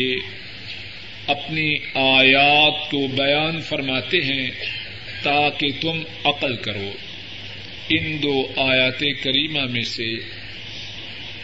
[0.00, 0.16] لیے
[1.26, 4.50] اپنی آیات کو بیان فرماتے ہیں
[5.22, 6.90] تاکہ تم عقل کرو۔
[7.88, 10.16] ان دو آیات کریمہ میں سے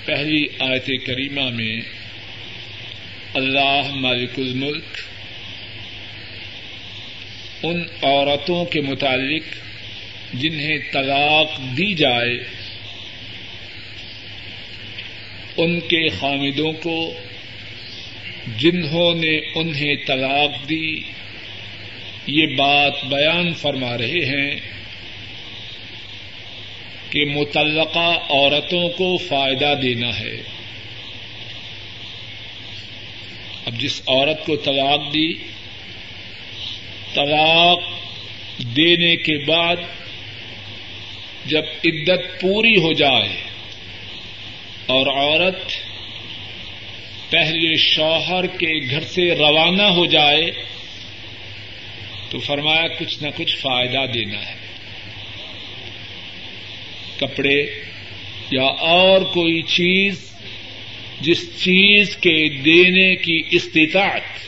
[0.04, 1.80] پہلی آیت کریمہ میں
[3.34, 4.98] اللہ مالک الملک،
[7.62, 9.42] ان عورتوں کے متعلق
[10.34, 12.38] جنہیں طلاق دی جائے،
[15.56, 17.14] ان کے خامدوں کو
[18.46, 21.00] جنہوں نے انہیں طلاق دی،
[22.26, 24.60] یہ بات بیان فرما رہے ہیں
[27.10, 30.42] کہ متعلقہ عورتوں کو فائدہ دینا ہے۔
[33.66, 35.34] اب جس عورت کو طلاق دی،
[37.14, 37.80] طلاق
[38.76, 39.76] دینے کے بعد
[41.46, 43.36] جب عدت پوری ہو جائے
[44.86, 45.85] اور عورت
[47.30, 50.50] پہلے شوہر کے گھر سے روانہ ہو جائے
[52.30, 54.54] تو فرمایا کچھ نہ کچھ فائدہ دینا ہے۔
[57.16, 57.66] کپڑے
[58.50, 60.32] یا اور کوئی چیز
[61.20, 64.46] جس چیز کے دینے کی استطاعت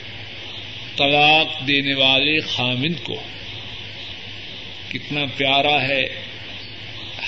[0.98, 3.16] طلاق دینے والے خامند کو۔
[4.92, 6.04] کتنا پیارا ہے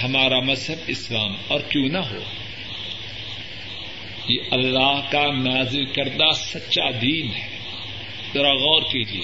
[0.02, 2.22] ہمارا مذہب اسلام، اور کیوں نہ ہو۔
[4.28, 7.48] یہ اللہ کا نازل کردہ سچا دین ہے۔
[8.34, 9.22] ذرا غور کیجیے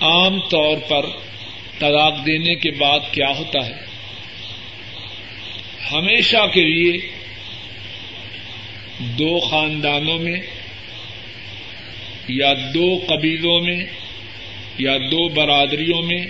[0.00, 1.06] عام طور پر
[1.78, 3.74] طلاق دینے کے بعد کیا ہوتا ہے؟
[5.92, 6.92] ہمیشہ کے لیے
[8.98, 10.40] دو خاندانوں میں
[12.28, 13.86] یا دو قبیلوں میں
[14.78, 16.26] یا دو برادریوں میں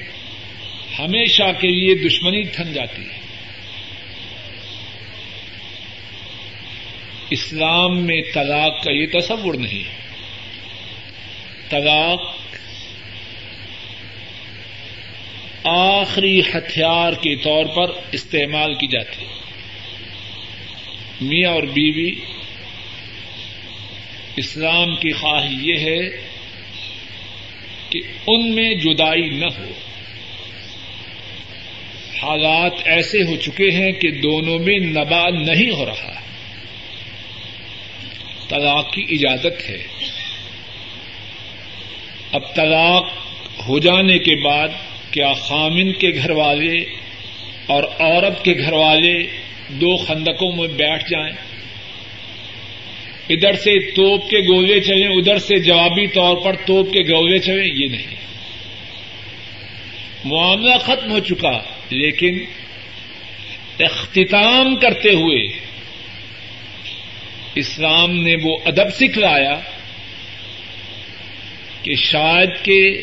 [0.98, 3.17] ہمیشہ کے لیے دشمنی تھن جاتی ہے۔
[7.30, 9.82] اسلام میں طلاق کا یہ تصور نہیں
[11.70, 12.20] طلاق
[15.64, 19.32] آخری ہتھیار کے طور پر استعمال کی جاتی ہے۔
[21.20, 22.14] میاں اور بیوی،
[24.36, 26.10] اسلام کی خواہ یہ ہے
[27.90, 29.70] کہ ان میں جدائی نہ ہو۔
[32.22, 36.27] حالات ایسے ہو چکے ہیں کہ دونوں میں نبا نہیں ہو رہا۔
[38.48, 39.86] طلاق کی اجازت ہے۔
[42.32, 43.08] اب طلاق
[43.68, 44.68] ہو جانے کے بعد
[45.10, 46.76] کیا خامن کے گھر والے
[47.66, 49.26] اور عورت کے گھر والے
[49.68, 51.32] دو خندقوں میں بیٹھ جائیں۔
[53.28, 57.64] ادھر سے توپ کے گولے چلیں، ادھر سے جوابی طور پر توپ کے گولے چلیں،
[57.64, 58.16] یہ نہیں۔
[60.24, 61.58] معاملہ ختم ہو چکا،
[61.90, 62.44] لیکن
[63.80, 65.67] اختتام کرتے ہوئے
[67.58, 69.60] اسلام نے وہ ادب سکھلایا
[71.82, 73.02] کہ شاید کہ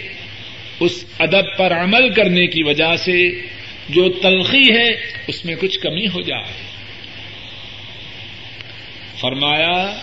[0.80, 3.42] اس ادب پر عمل کرنے کی وجہ سے
[3.90, 4.90] جو تلخی ہے
[5.28, 6.54] اس میں کچھ کمی ہو جائے۔
[9.18, 9.96] فرمایا،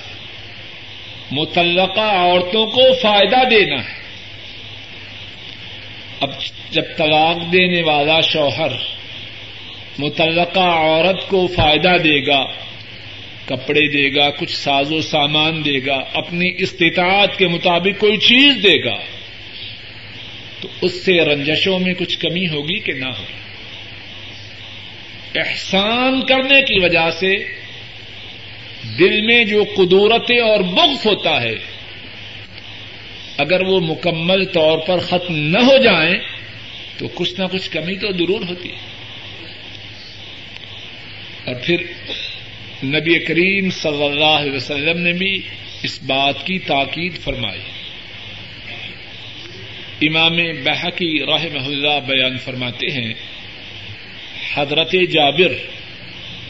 [1.30, 4.02] متعلقہ عورتوں کو فائدہ دینا ہے۔
[6.20, 6.30] اب
[6.70, 8.72] جب طلاق دینے والا شوہر
[9.98, 12.44] متعلقہ عورت کو فائدہ دے گا
[13.46, 18.54] کپڑے دے گا، کچھ ساز و سامان دے گا، اپنی استطاعت کے مطابق کوئی چیز
[18.62, 18.96] دے گا۔
[20.60, 23.42] تو اس سے رنجشوں میں کچھ کمی ہوگی کہ نہ ہوگی؟
[25.38, 27.36] احسان کرنے کی وجہ سے
[28.98, 31.54] دل میں جو قدورتیں اور بغض ہوتا ہے،
[33.38, 36.18] اگر وہ مکمل طور پر ختم نہ ہو جائیں،
[36.98, 38.76] تو کچھ نہ کچھ کمی تو ضرور ہوتی ہے۔
[41.46, 41.76] اور پھر
[42.84, 45.40] نبی کریم صلی اللہ علیہ وسلم نے بھی
[45.82, 47.60] اس بات کی تاکید فرمائی۔
[50.08, 53.12] امام بحقی رحمہ اللہ بیان فرماتے ہیں،
[54.54, 55.52] حضرت جابر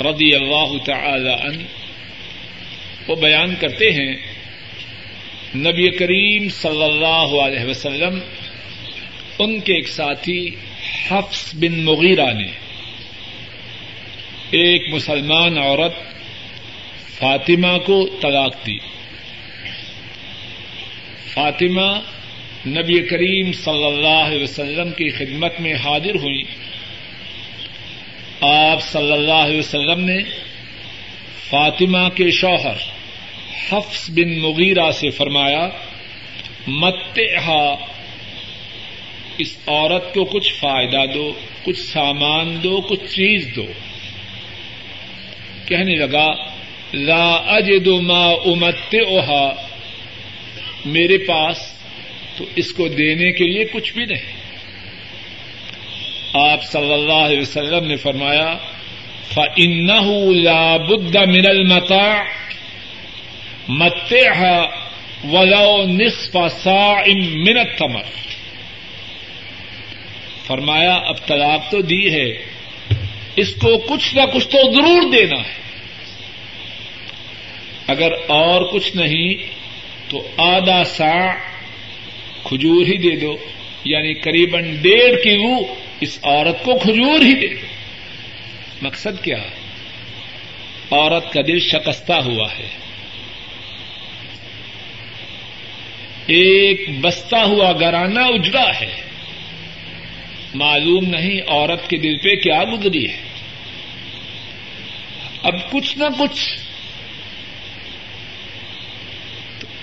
[0.04, 1.62] رضی اللہ تعالی عنہ
[3.08, 4.14] وہ بیان کرتے ہیں،
[5.54, 8.18] نبی کریم صلی اللہ علیہ وسلم
[9.38, 10.50] ان کے ایک ساتھی
[11.08, 12.48] حفص بن مغیرہ نے،
[14.50, 16.11] ایک مسلمان عورت
[17.22, 18.78] فاطمہ کو طلاق دی۔
[21.34, 22.00] فاطمہ
[22.66, 26.42] نبی کریم صلی اللہ علیہ وسلم کی خدمت میں حاضر ہوئی۔
[28.40, 30.18] آپ صلی اللہ علیہ وسلم نے
[31.50, 32.76] فاطمہ کے شوہر
[33.70, 35.68] حفص بن مغیرہ سے فرمایا
[36.66, 37.20] مت
[39.38, 41.32] اس عورت کو کچھ فائدہ دو،
[41.64, 43.66] کچھ سامان دو، کچھ چیز دو۔
[45.66, 46.51] کہنے لگا
[46.92, 49.52] لا اجد ما امتعها۔
[50.84, 51.72] میرے پاس
[52.36, 54.32] تو اس کو دینے کے لیے کچھ بھی نہیں۔
[56.34, 58.56] آپ صلی اللہ علیہ وسلم نے فرمایا،
[59.34, 62.26] فَإِنَّهُ لَا بُدَّ مِنَ الْمَتَاعِ۔
[63.68, 64.68] مَتِّعْهَا
[65.32, 68.04] وَلَوْ نِصْفَ سَاعٍ مِنَ التَّمَرِ۔
[70.46, 72.44] فرمایا، اب طلاق تو دی ہے۔
[73.36, 75.62] اس کو کچھ نہ کچھ تو ضرور دینا ہے۔
[77.86, 79.34] اگر اور کچھ نہیں
[80.10, 81.32] تو آدھا سا
[82.44, 83.36] کھجور ہی دے دو
[83.84, 87.66] یعنی قریباً ڈیڑھ کلو اس عورت کو کھجور ہی دے دو۔
[88.82, 89.42] مقصد کیا؟
[90.90, 92.68] عورت کا دل شکستہ ہوا ہے۔
[96.26, 98.96] ایک بستا ہوا گرانا اجڑا ہے۔
[100.54, 103.16] معلوم نہیں عورت کے دل پہ کیا گزری ہے۔
[105.42, 106.61] اب کچھ نہ کچھ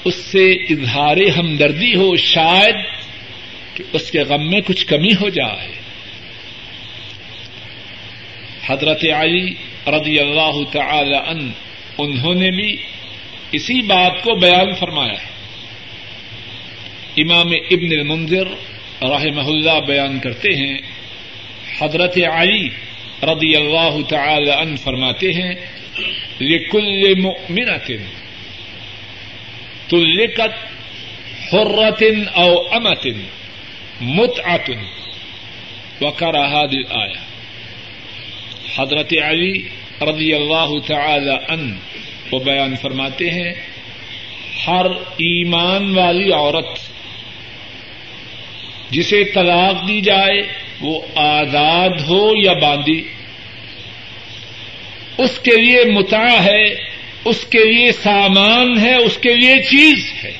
[0.06, 2.75] اس سے اظہار ہمدردی ہو شاید
[3.78, 5.72] کہ اس کے غم میں کچھ کمی ہو جائے۔
[8.66, 9.54] حضرت علی
[9.88, 11.51] رضی اللہ تعالی ان
[11.98, 12.78] انہوں نے بھی
[13.51, 15.40] اسی بات کو بیان فرمایا ہے۔
[17.22, 18.48] امام ابن المنظر
[19.01, 20.78] رحمہ اللہ بیان کرتے ہیں۔
[21.81, 22.69] حضرت علی
[23.24, 25.54] رضی اللہ تعالی ان فرماتے ہیں،
[26.42, 28.01] لکل مؤمنة
[29.89, 30.53] تلقت
[31.51, 33.15] حرة او امة
[34.01, 34.77] متعة
[36.01, 37.19] وقرأ هذه الآية.
[38.75, 39.62] حضرت علی
[40.01, 41.77] رضی اللہ تعالی ان
[42.31, 43.53] وہ بیان فرماتے ہیں،
[44.68, 44.86] ہر
[45.18, 46.80] ایمان والی عورت
[48.89, 50.41] جسے طلاق دی جائے،
[50.81, 53.03] وہ آزاد ہو یا باندھی،
[55.18, 56.88] اس کے لیے متا ہے
[57.25, 60.33] اس کے لیے سامان ہے، اس کے لیے چیز ہے۔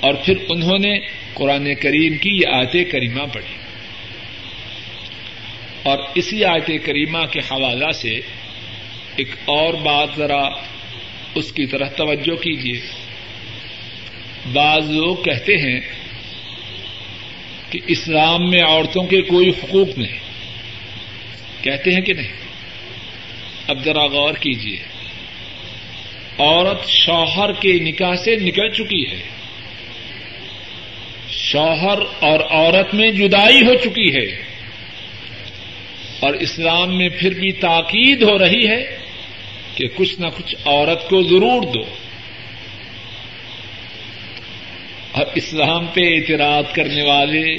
[0.00, 1.00] اور پھر انہوں نے
[1.34, 3.60] قرآن کریم کی یہ آیت کریمہ پڑھی۔
[5.82, 8.20] اور اسی آیت کریمہ کے حوالہ سے
[9.16, 10.48] ایک اور بات ذرا
[11.34, 12.80] اس کی طرح توجہ کیجیے
[14.52, 15.80] بعض لوگ کہتے ہیں
[17.70, 20.18] کہ اسلام میں عورتوں کے کوئی حقوق نہیں۔
[21.62, 22.32] کہتے ہیں کہ نہیں؟
[23.66, 24.99] اب ذرا غور کیجیے
[26.40, 29.22] عورت شوہر کے نکاح سے نکل چکی ہے۔
[31.28, 34.50] شوہر اور عورت میں جدائی ہو چکی ہے۔
[36.20, 38.98] اور اسلام میں پھر بھی تاکید ہو رہی ہے
[39.74, 41.80] کہ کچھ نہ کچھ عورت کو ضرور دو۔
[45.12, 47.56] اور اسلام پہ اعتراض کرنے والے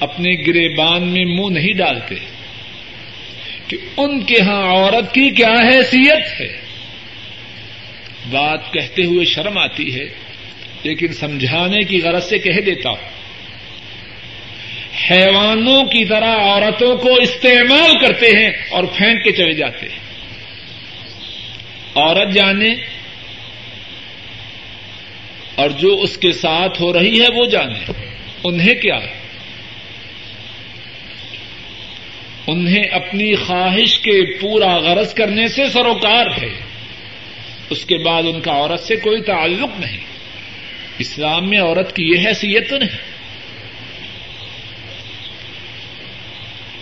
[0.00, 2.14] اپنے گریبان میں منہ نہیں ڈالتے
[3.68, 6.67] کہ ان کے ہاں عورت کی کیا حیثیت ہے۔
[8.30, 10.04] بات کہتے ہوئے شرم آتی ہے،
[10.82, 13.18] لیکن سمجھانے کی غرض سے کہہ دیتا ہوں۔
[15.10, 19.98] حیوانوں کی طرح عورتوں کو استعمال کرتے ہیں اور پھینک کے چلے جاتے ہیں۔
[21.94, 22.74] عورت جانے
[25.54, 27.92] اور جو اس کے ساتھ ہو رہی ہے وہ جانے۔
[28.44, 28.98] انہیں کیا؟
[32.46, 36.67] انہیں اپنی خواہش کے پورا غرض کرنے سے سروکار ہے۔
[37.70, 40.00] اس کے بعد ان کا عورت سے کوئی تعلق نہیں۔
[40.98, 43.08] اسلام میں عورت کی یہ حیثیت تو نہیں۔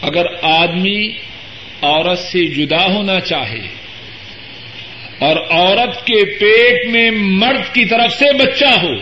[0.03, 1.09] اگر آدمی
[1.83, 3.69] عورت سے جدا ہونا چاہے
[5.19, 8.95] اور عورت کے پیٹ میں مرد کی طرف سے بچہ ہو،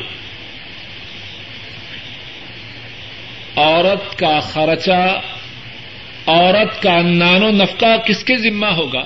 [3.57, 5.21] عورت کا خرچہ،
[6.27, 9.05] عورت کا نان و نفقہ کس کے ذمہ ہوگا؟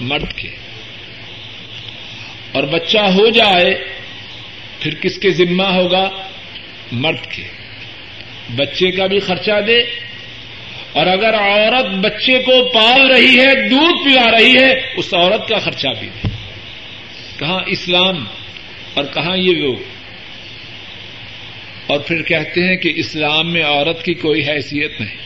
[0.00, 0.65] مرد کے۔
[2.52, 3.84] اور بچہ ہو جائے،
[4.80, 6.10] پھر کس کے ذمہ ہوگا؟
[6.92, 7.42] مرد کے۔
[8.56, 9.78] بچے کا بھی خرچہ دے۔
[10.92, 15.58] اور اگر عورت بچے کو پال رہی ہے، دودھ پلا رہی ہے، اس عورت کا
[15.58, 16.28] خرچہ بھی دے۔
[17.38, 18.24] کہاں اسلام؟
[18.94, 19.76] اور کہاں یہ لوگ؟
[21.86, 25.16] اور پھر کہتے ہیں کہ اسلام میں عورت کی کوئی حیثیت نہیں۔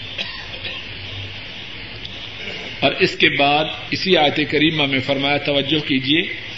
[2.80, 6.49] اور اس کے بعد اسی آیت کریمہ میں فرمایا، توجہ کیجیے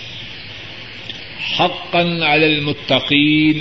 [1.60, 3.58] حقا علی المتقین۔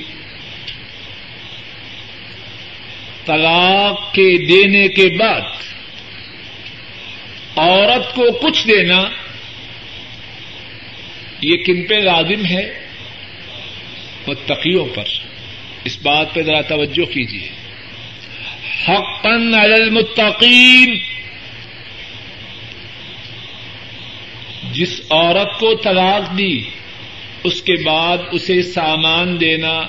[3.26, 5.42] طلاق کے دینے کے بعد
[7.56, 9.10] عورت کو کچھ دینا،
[11.42, 12.80] یہ کن پہ لازم ہے؟
[14.28, 15.04] متقیوں پر۔
[15.84, 17.50] اس بات پہ ذرا توجہ کیجیے
[18.88, 21.00] حقا علی المتقین۔
[24.72, 26.64] جس عورت کو طلاق دی
[27.44, 29.82] اس کے بعد اسے سامان دینا،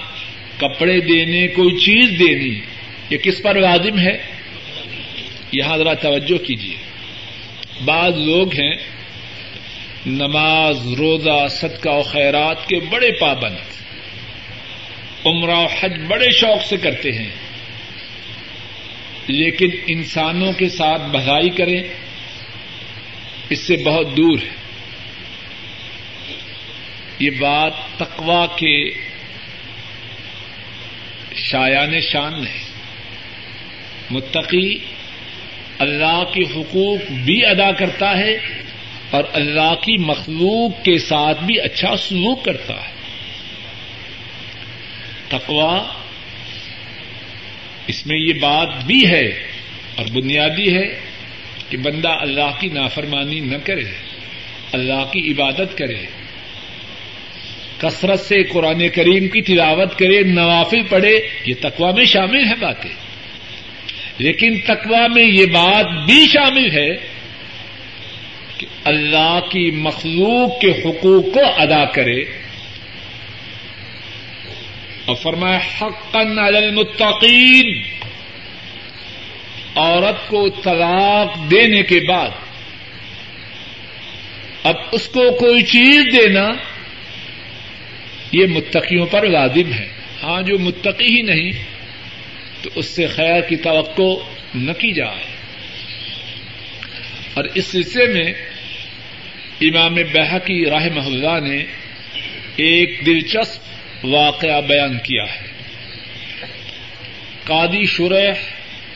[0.57, 2.61] کپڑے دینے، کوئی چیز دینی،
[3.11, 4.19] یہ کس پر لازم ہے؟
[5.53, 6.77] یہاں ذرا توجہ کیجیے
[7.85, 8.75] بعض لوگ ہیں،
[10.07, 13.57] نماز، روزہ، صدقہ و خیرات کے بڑے پابند،
[15.27, 17.31] عمرہ و حج بڑے شوق سے کرتے ہیں،
[19.27, 21.83] لیکن انسانوں کے ساتھ بھلائی کریں،
[23.51, 24.62] اس سے بہت دور ہے۔
[27.23, 28.91] یہ بات تقوا کے
[31.37, 32.61] شایان شان ہے۔
[34.11, 34.79] متقی
[35.79, 38.39] اللہ کے حقوق بھی ادا کرتا ہے
[39.11, 42.93] اور اللہ کی مخلوق کے ساتھ بھی اچھا سلوک کرتا ہے۔
[45.29, 45.85] تقوا
[47.87, 49.29] اس میں یہ بات بھی ہے
[49.97, 51.01] اور بنیادی ہے
[51.69, 53.85] کہ بندہ اللہ کی نافرمانی نہ کرے،
[54.73, 56.22] اللہ کی عبادت کرے۔
[57.83, 62.91] کثرت سے قرآن کریم کی تلاوت کرے، نوافل پڑھے، یہ تقوا میں شامل ہے باتیں۔
[64.19, 66.95] لیکن تقوا میں یہ بات بھی شامل ہے
[68.59, 72.23] کہ اللہ کی مخلوق کے حقوق کو ادا کرے۔
[75.05, 77.83] اور فرمایا، حقا علی المتقین۔
[79.75, 82.31] عورت کو طلاق دینے کے بعد،
[84.65, 86.72] اب اس کو کوئی چیز دینا
[88.33, 89.89] یہ متقیوں پر لازم ہے۔
[90.23, 91.53] ہاں جو متقی ہی نہیں،
[92.63, 94.23] تو اس سے خیر کی توقع
[94.55, 95.25] نہ کی جائے۔
[97.35, 98.33] اور اس سلسلے میں
[99.61, 101.65] امام بحقی راہ اللہ نے
[102.57, 103.61] ایک دلچسپ
[104.05, 105.53] واقعہ بیان کیا ہے۔
[107.45, 108.33] قادی شریح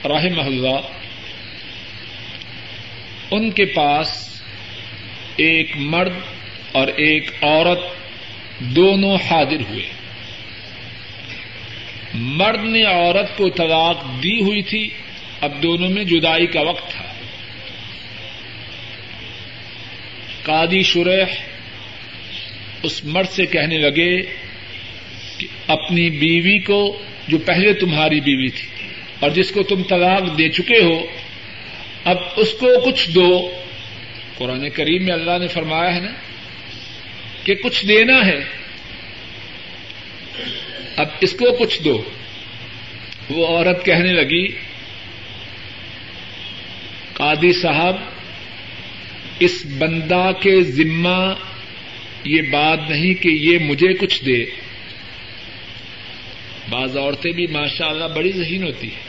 [0.05, 0.81] رحم اللہ
[3.31, 4.41] ان کے پاس
[5.37, 6.13] ایک مرد
[6.73, 7.79] اور ایک عورت
[8.59, 9.87] دونوں حاضر ہوئے۔
[12.15, 14.91] مرد نے عورت کو طلاق دی ہوئی تھی،
[15.41, 17.05] اب دونوں میں جدائی کا وقت تھا۔
[20.43, 21.35] قادی شریح
[22.83, 24.23] اس مرد سے کہنے لگے
[25.39, 28.69] کہ اپنی بیوی کو، جو پہلے تمہاری بیوی تھی،
[29.21, 31.07] اور جس کو تم طلاق دے چکے ہو،
[32.05, 33.53] اب اس کو کچھ دو۔
[34.39, 36.13] قرآن کریم میں اللہ نے فرمایا ہے نا
[37.47, 38.45] کہ کچھ دینا ہے۔
[40.97, 42.03] اب اس کو کچھ دو۔
[43.31, 44.49] وہ عورت کہنے لگی
[47.13, 47.97] قادی صاحب،
[49.39, 51.35] اس بندہ کے ذمہ
[52.25, 54.45] یہ بات نہیں کہ یہ مجھے کچھ دے۔
[56.71, 59.01] بعض عورتیں بھی ماشاء اللہ بڑی ذہین ہوتی ہے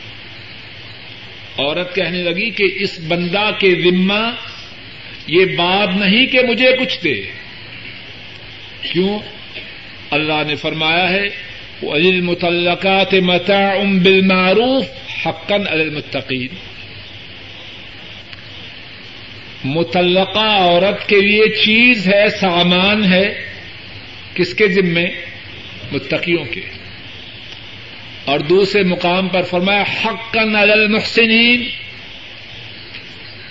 [1.58, 4.30] عورت کہنے لگی کہ اس بندہ کے ذمہ
[5.26, 7.47] یہ بات نہیں کہ مجھے کچھ دے۔
[8.82, 9.18] کیوں؟
[10.10, 11.48] اللہ نے فرمایا ہے
[12.20, 14.84] متعلقات متاع بالمعروف
[15.26, 16.48] حقا المتقین
[19.64, 23.34] متعلقہ عورت کے لیے چیز ہے، سامان ہے،
[24.34, 25.06] کس کے ذمے؟
[25.92, 26.60] متقیوں کے۔
[28.24, 31.68] اور دوسرے مقام پر فرمایا، حقا المحسنین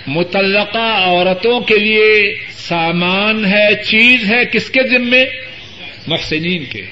[0.08, 5.24] متعلقہ عورتوں کے لیے سامان ہے، چیز ہے کس کے ذمے؟
[6.06, 6.82] محسنین کے۔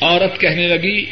[0.00, 1.04] عورت کہنے لگی،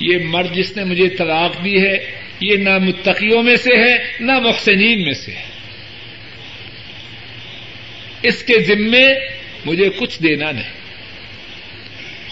[0.00, 4.38] یہ مرد جس نے مجھے طلاق دی ہے، یہ نہ متقیوں میں سے ہے، نہ
[4.38, 5.42] محسنین میں سے ہے۔
[8.22, 9.06] اس کے ذمے
[9.64, 10.78] مجھے کچھ دینا نہیں۔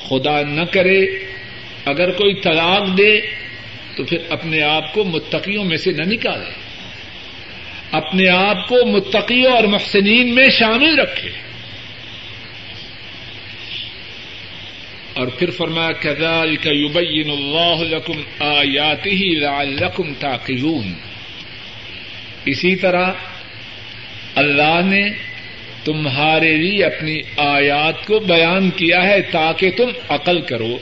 [0.09, 1.07] خدا نہ کرے،
[1.85, 3.21] اگر کوئی طلاق دے
[3.97, 6.66] تو پھر اپنے آپ کو متقیوں میں سے نہ نکالے۔
[7.93, 11.31] اپنے آپ کو متقیوں اور محسنین میں شامل رکھے۔
[15.15, 20.93] اور پھر فرمایا كذلك يبين الله لكم آياته لعلكم تعقلون۔
[22.45, 23.13] اسی طرح
[24.35, 25.11] اللہ نے
[25.85, 30.79] تمہارے لیے اپنی آیات کو بیان کیا ہے تاکہ تم عقل کرو۔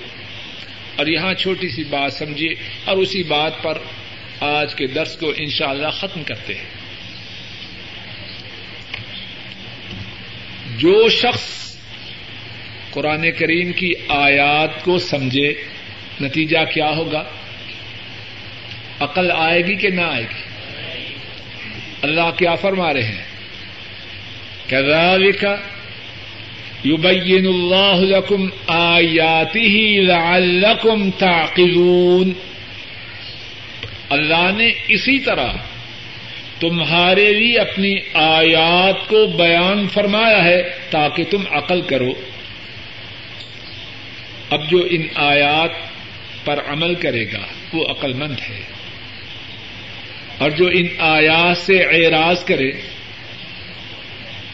[0.97, 3.79] اور یہاں چھوٹی سی بات سمجھیے، اور اسی بات پر
[4.41, 6.84] آج کے درس کو انشاءاللہ ختم کرتے ہیں۔
[10.79, 11.77] جو شخص
[12.91, 15.55] قرآن کریم کی آیات کو سمجھے،
[16.21, 17.25] نتیجہ کیا ہوگا؟
[19.01, 20.43] عقل آئے گی کہ نہ آئے گی؟
[22.03, 23.25] اللہ کیا فرما رہے ہیں؟
[24.69, 25.57] کیا
[26.85, 32.33] یبین اللہ لکم آیاته لعلکم تعقلون۔
[34.11, 35.53] اللہ نے اسی طرح
[36.69, 42.13] تمہارے لیے اپنی آیات کو بیان فرمایا ہے تاکہ تم عقل کرو۔
[44.51, 45.71] اب جو ان آیات
[46.45, 48.61] پر عمل کرے گا، وہ عقل مند ہے۔
[50.39, 52.71] اور جو ان آیات سے اعراض کرے،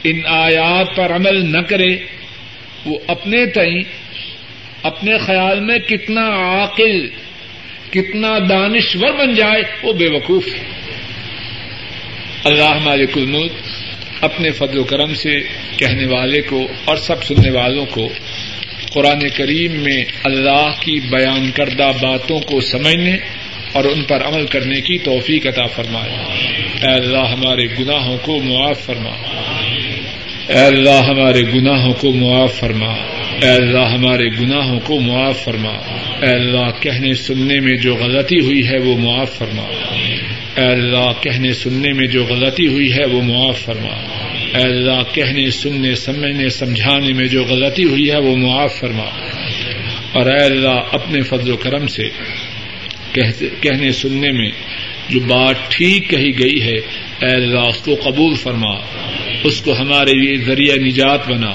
[0.05, 1.97] ان آیات پر عمل نہ کرے،
[2.87, 3.83] وہ اپنے تئیں،
[4.83, 7.09] اپنے خیال میں کتنا عاقل،
[7.91, 10.80] کتنا دانشور بن جائے، وہ بے وقوف ہے۔
[12.45, 13.53] اللہ مالک الملک
[14.21, 15.41] اپنے فضل و کرم سے
[15.77, 18.09] کہنے والے کو اور سب سننے والوں کو
[18.93, 23.17] قرآن کریم میں اللہ کی بیان کردہ باتوں کو سمجھنے
[23.73, 26.13] اور ان پر عمل کرنے کی توفیق عطا فرمائے۔
[26.83, 29.11] اے اللہ ہمارے گناہوں کو معاف فرما۔
[30.49, 32.93] اے اللہ ہمارے گناہوں کو معاف فرما۔
[33.43, 35.73] اے اللہ ہمارے گناہوں کو معاف فرما۔
[36.23, 39.63] اے اللہ کہنے سننے میں جو غلطی ہوئی ہے وہ معاف فرما۔
[40.57, 43.95] اے اللہ کہنے سننے میں جو غلطی ہوئی ہے وہ معاف فرما۔
[44.59, 49.05] اے اللہ کہنے سننے، سمجھنے، سمجھانے میں جو غلطی ہوئی ہے وہ معاف فرما۔
[50.13, 52.09] اور اے اللہ اپنے فضل و کرم سے
[53.61, 54.51] کہنے سننے میں
[55.09, 56.77] جو بات ٹھیک کہی گئی ہے،
[57.27, 58.77] اے اللہ اس کو قبول فرما۔
[59.45, 61.51] اس کو ہمارے لیے ذریعہ نجات بنا۔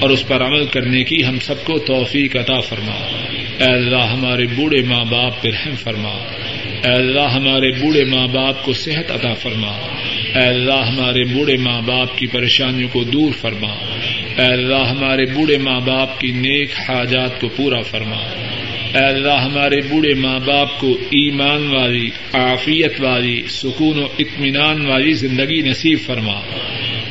[0.00, 2.94] اور اس پر عمل کرنے کی ہم سب کو توفیق عطا فرما۔
[3.58, 6.18] اے اللہ ہمارے بوڑھے ماں باپ پہ رحم فرما۔
[6.84, 9.72] اے اللہ ہمارے بوڑھے ماں باپ کو صحت عطا فرما۔
[10.34, 13.68] اے اللہ ہمارے بوڑھے ماں باپ کی پریشانیوں کو دور فرما۔
[14.36, 18.16] اے اللہ ہمارے بوڑھے ماں باپ کی نیک حاجات کو پورا فرما۔
[18.94, 25.12] اے اللہ ہمارے بوڑھے ماں باپ کو ایمان والی، عافیت والی، سکون و اطمینان والی
[25.12, 26.40] زندگی نصیب فرما۔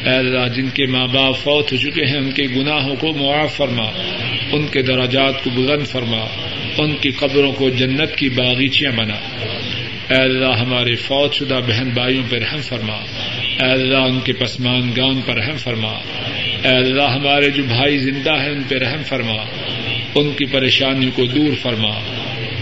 [0.06, 3.58] اے اللہ جن کے ماں باپ فوت ہو چکے ہیں، ان کے گناہوں کو معاف
[3.58, 3.86] فرما۔
[4.52, 6.26] ان کے دراجات کو بلند فرما۔
[6.80, 9.16] ان کی قبروں کو جنت کی باغیچیاں بنا۔
[10.10, 12.96] اے اللہ، ہمارے فوج شدہ بہن بھائیوں پر رحم فرما۔
[13.60, 15.92] اے اللہ، ان کے پسمان گان پر رحم فرما۔
[16.64, 19.34] اے اللہ، ہمارے جو بھائی زندہ ہیں، ان پہ رحم فرما۔
[20.16, 22.00] ان کی پریشانیوں کو دور فرما۔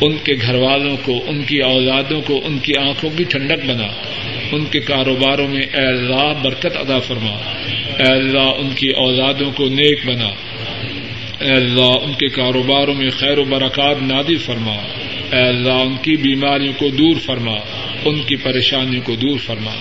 [0.01, 3.88] ان کے گھر والوں کو، ان کی اولادوں کو، ان کی آنکھوں کی ٹھنڈک بنا۔
[4.51, 7.36] ان کے کاروباروں میں اے اللہ برکت ادا فرما۔
[7.97, 10.30] اے اللہ، ان کی اولادوں کو نیک بنا۔
[11.41, 14.76] اے اللہ، ان کے کاروباروں میں خیر و برکات نادی فرما۔
[15.32, 17.56] اے اللہ، ان کی بیماریوں کو دور فرما۔
[18.06, 19.71] ان کی پریشانیوں کو دور فرما۔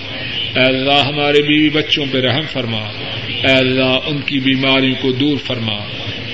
[0.55, 2.89] اے اللہ، ہمارے بیوی بچوں پہ رحم فرما۔
[3.27, 5.75] اے اللہ، ان کی بیماریوں کو دور فرما۔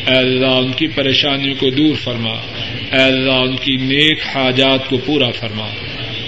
[0.08, 2.34] اے اللہ، ان کی پریشانیوں کو دور فرما۔
[2.92, 5.68] اے اللہ، ان کی نیک حاجات کو پورا فرما۔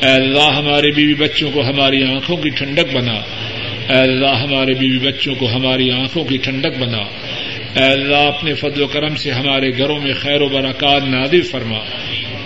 [0.02, 3.16] اے اللہ، ہمارے بیوی بچوں کو ہماری آنکھوں کی ٹھنڈک بنا۔
[3.90, 7.02] اے اللہ، ہمارے بیوی بچوں کو ہماری آنکھوں کی ٹھنڈک بنا۔
[7.76, 11.78] اے اللہ، اپنے فضل و کرم سے ہمارے گھروں میں خیر و برکات نادر فرما۔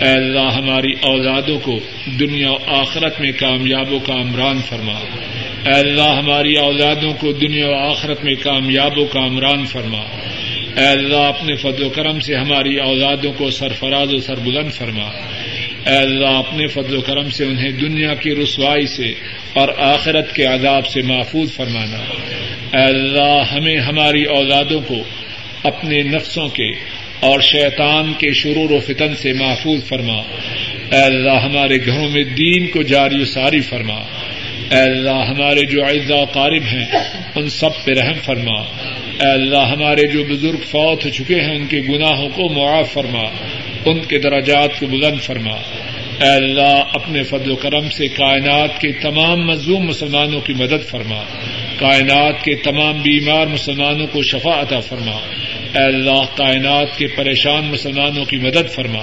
[0.00, 1.78] اے اللہ، ہماری اولادوں کو
[2.20, 4.98] دنیا و آخرت میں کامیاب و کامران فرما۔
[5.66, 10.00] اے اللہ، ہماری اولادوں کو دنیا و آخرت میں کامیاب و کامران فرما۔
[10.76, 15.06] اے اللہ، اپنے فضل و کرم سے ہماری اولادوں کو سرفراز و سربلند فرما۔
[15.86, 19.12] اے اللہ، اپنے فضل و کرم سے انہیں دنیا کی رسوائی سے
[19.52, 21.98] اور آخرت کے عذاب سے محفوظ فرمانا۔
[22.78, 24.96] اے اللہ، ہمیں ہماری اولادوں کو
[25.62, 26.70] اپنے نفسوں کے
[27.20, 30.22] اور شیطان کے شرور و فتن سے محفوظ فرما۔
[30.92, 33.96] اے اللہ، ہمارے گھروں میں دین کو جاری و ساری فرما۔
[34.70, 36.86] اے اللہ، ہمارے جو اعزا قارب ہیں،
[37.34, 38.60] ان سب پہ رحم فرما۔
[39.20, 43.22] اے اللہ، ہمارے جو بزرگ فوت ہو چکے ہیں، ان کے گناہوں کو معاف فرما۔
[43.84, 45.56] ان کے دراجات کو بلند فرما۔
[46.20, 51.22] اے اللہ، اپنے فضل و کرم سے کائنات کے تمام مظلوم مسلمانوں کی مدد فرما۔
[51.80, 55.16] کائنات کے تمام بیمار مسلمانوں کو شفا عطا فرما۔
[55.74, 59.02] اے اللہ، کائنات کے پریشان مسلمانوں کی مدد فرما۔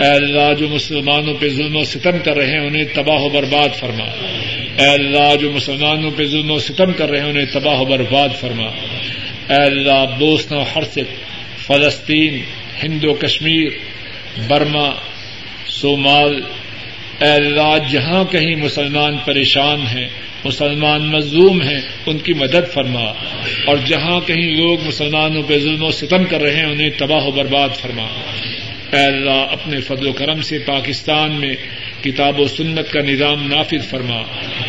[0.00, 3.68] اے اللہ، جو مسلمانوں پہ ظلم و ستم کر رہے ہیں، انہیں تباہ و برباد
[3.76, 4.04] فرما۔
[4.78, 8.28] اے اللہ، جو مسلمانوں پہ ظلم و ستم کر رہے ہیں، انہیں تباہ و برباد
[8.40, 8.66] فرما۔
[9.48, 10.98] اے اللہ، بوسن و حرص
[11.66, 12.42] فلسطین،
[12.84, 13.68] ہند و کشمیر،
[14.48, 14.90] برما،
[15.68, 16.42] صومال۔
[17.20, 20.08] اے اللہ، جہاں کہیں مسلمان پریشان ہیں
[20.44, 23.12] مسلمان مظلوم ہیں، ان کی مدد فرما۔
[23.66, 27.30] اور جہاں کہیں لوگ مسلمانوں پہ ظلم و ستم کر رہے ہیں، انہیں تباہ و
[27.30, 28.06] برباد فرما۔
[28.92, 31.54] اے اللہ، اپنے فضل و کرم سے پاکستان میں
[32.04, 34.18] کتاب و سنت کا نظام نافذ فرما۔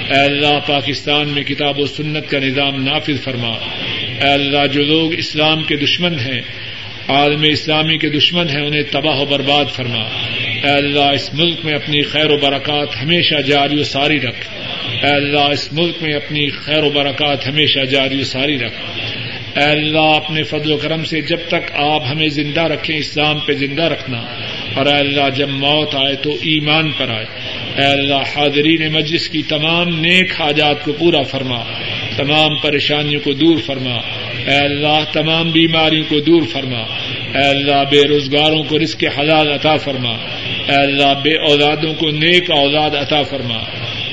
[0.10, 3.54] اے اللہ، پاکستان میں کتاب و سنت کا نظام نافذ فرما۔
[4.22, 6.42] اے اللہ، جو لوگ اسلام کے دشمن ہیں،
[7.08, 10.04] عالم اسلامی کے دشمن ہیں، انہیں تباہ و برباد فرما۔
[10.64, 15.16] اے اللہ، اس ملک میں اپنی خیر و برکات ہمیشہ جاری و ساری رکھ۔ اے
[15.16, 18.74] اللہ، اس ملک میں اپنی خیر و برکات ہمیشہ جاری و ساری رکھ۔
[19.58, 23.54] اے اللہ، اپنے فضل و کرم سے جب تک آپ ہمیں زندہ رکھیں، اسلام پہ
[23.54, 24.18] زندہ رکھنا۔
[24.76, 27.26] اور اے اللہ، جب موت آئے تو ایمان پر آئے۔
[27.78, 31.64] اے اللہ، حاضرین مجلس کی تمام نیک حاجات کو پورا فرما۔
[32.18, 33.96] تمام پریشانیوں کو دور فرما۔
[34.48, 36.82] اے اللہ، تمام بیماریوں کو دور فرما۔
[37.40, 40.12] اے اللہ، بے روزگاروں کو رزق حلال عطا فرما۔
[40.68, 43.58] اے اللہ، بے اولادوں کو نیک اولاد عطا فرما۔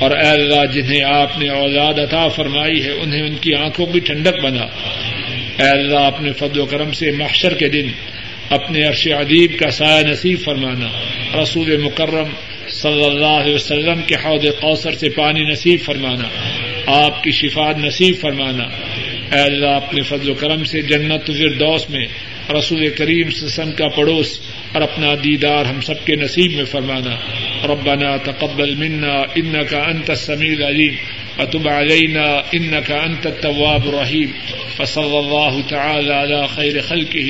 [0.03, 3.99] اور اے اللہ جنہیں آپ نے اولاد عطا فرمائی ہے، انہیں ان کی آنکھوں کی
[3.99, 4.63] ٹھنڈک بنا۔
[5.63, 7.89] اے اللہ اپنے فضل و کرم سے محشر کے دن
[8.51, 10.89] اپنے عرش ادیب کا سایہ نصیب فرمانا۔
[11.43, 12.29] رسول مکرم
[12.69, 16.29] صلی اللہ علیہ وسلم کے حوض کوثر سے پانی نصیب فرمانا۔
[16.87, 18.65] آپ کی شفات نصیب فرمانا۔
[19.33, 22.07] اے اللہ اپنے فضل و کرم سے جنت فردوس میں
[22.59, 24.41] رسول کریم سسن کا پڑوس
[24.73, 27.17] اور اپنا دیدار ہم سب کے نصیب میں فرمانا۔
[27.67, 30.95] ربنا تقبل منا انك انت السميع العليم
[31.39, 34.27] وتب علينا انك انت التواب الرحيم
[34.77, 37.29] فصلى الله تعالى على خير خلقه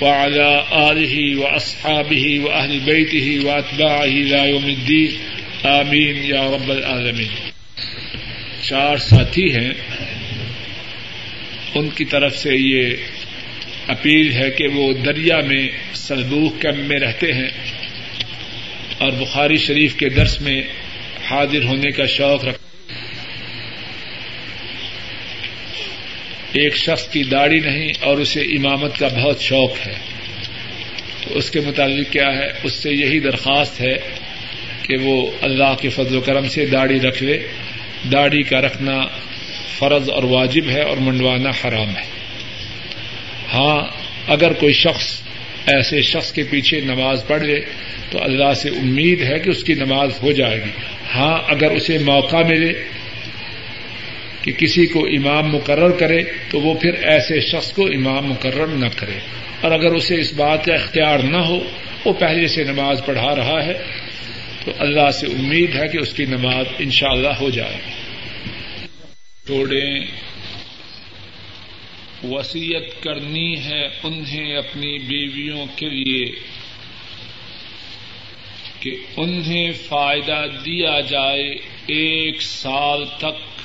[0.00, 5.10] وعلى آله وأصحابه وأهل بيته وأتباعه لا يوم الدين
[5.66, 7.50] آمين يا رب العالمين
[8.62, 9.72] چار ساتھی ہیں۔
[11.74, 12.94] ان کی طرف سے یہ
[13.90, 17.48] اپیل ہے کہ وہ دریا میں سلبوخ کیمپ میں رہتے ہیں
[18.98, 20.62] اور بخاری شریف کے درس میں
[21.30, 22.60] حاضر ہونے کا شوق رکھتے
[26.52, 29.94] ایک شخص کی داڑھی نہیں اور اسے امامت کا بہت شوق ہے۔
[31.24, 33.94] تو اس کے متعلق کیا ہے؟ اس سے یہی درخواست ہے
[34.82, 37.38] کہ وہ اللہ کے فضل و کرم سے داڑھی رکھ لے۔
[38.12, 39.00] داڑھی کا رکھنا
[39.78, 42.19] فرض اور واجب ہے اور منڈوانا حرام ہے۔
[43.52, 43.86] ہاں
[44.28, 45.20] اگر کوئی شخص
[45.66, 47.60] ایسے شخص کے پیچھے نماز پڑھ لے،
[48.10, 50.70] تو اللہ سے امید ہے کہ اس کی نماز ہو جائے گی۔
[51.14, 52.72] ہاں اگر اسے موقع ملے
[54.42, 58.86] کہ کسی کو امام مقرر کرے، تو وہ پھر ایسے شخص کو امام مقرر نہ
[58.96, 59.18] کرے۔
[59.60, 61.60] اور اگر اسے اس بات کا اختیار نہ ہو،
[62.04, 63.72] وہ پہلے سے نماز پڑھا رہا ہے،
[64.64, 67.76] تو اللہ سے امید ہے کہ اس کی نماز انشاءاللہ اللہ ہو جائے۔
[69.46, 70.00] چھوڑیں
[72.24, 76.24] وسیعت کرنی ہے انہیں اپنی بیویوں کے لیے
[78.80, 81.50] کہ انہیں فائدہ دیا جائے
[81.86, 83.60] ایک سال تک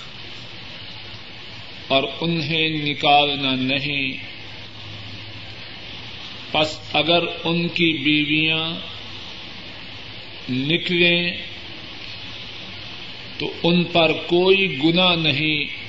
[1.88, 4.12] اور انہیں نکالنا نہیں۔
[6.52, 8.74] پس اگر ان کی بیویاں
[10.50, 11.32] نکلیں
[13.38, 15.85] تو ان پر کوئی گنا نہیں۔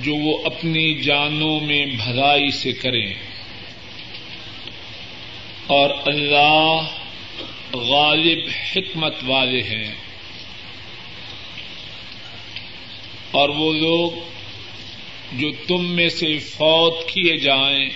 [0.00, 3.14] جو وہ اپنی جانوں میں بھلائی سے کریں۔
[5.66, 6.80] اور اللہ
[7.72, 8.38] غالب
[8.76, 9.94] حکمت والے ہیں۔
[13.30, 14.10] اور وہ لوگ
[15.32, 17.88] جو تم میں سے فوت کیے جائیں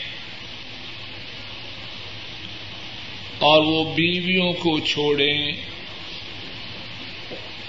[3.39, 5.53] اور وہ بیویوں کو چھوڑیں۔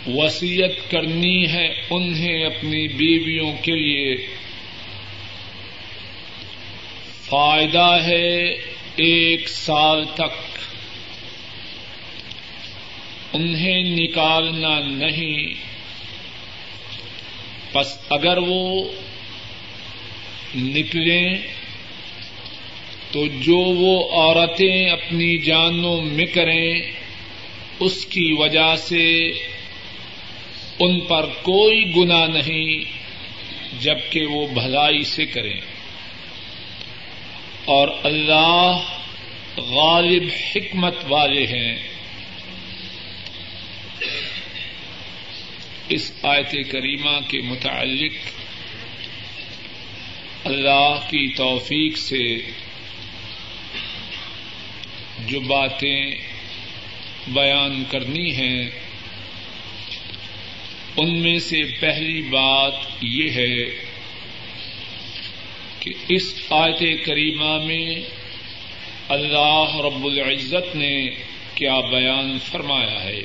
[0.08, 4.28] وسیعت کرنی ہے انہیں اپنی بیویوں کے لیے۔
[7.26, 8.48] فائدہ ہے
[8.96, 10.58] ایک سال تک۔
[13.34, 15.54] انہیں نکالنا نہیں۔
[17.74, 18.84] بس اگر وہ
[20.56, 21.38] نکلیں
[23.12, 26.82] تو جو وہ عورتیں اپنی جانوں میں کریں،
[27.80, 29.32] اس کی وجہ سے
[30.80, 32.84] ان پر کوئی گنا نہیں
[33.82, 35.60] جبکہ وہ بھلائی سے کریں۔
[37.66, 38.78] اور اللہ
[39.58, 40.24] غالب
[40.56, 41.78] حکمت والے ہیں۔
[45.90, 48.12] اس آیت کریمہ کے متعلق
[50.46, 52.38] اللہ کی توفیق سے
[55.28, 56.16] جو باتیں
[57.28, 58.87] بیان کرنی ہیں
[60.98, 63.66] ان میں سے پہلی بات یہ ہے
[65.80, 68.00] کہ اس آیت کریمہ میں
[69.10, 71.10] اللہ رب العزت نے
[71.56, 73.22] کیا بیان فرمایا ہے۔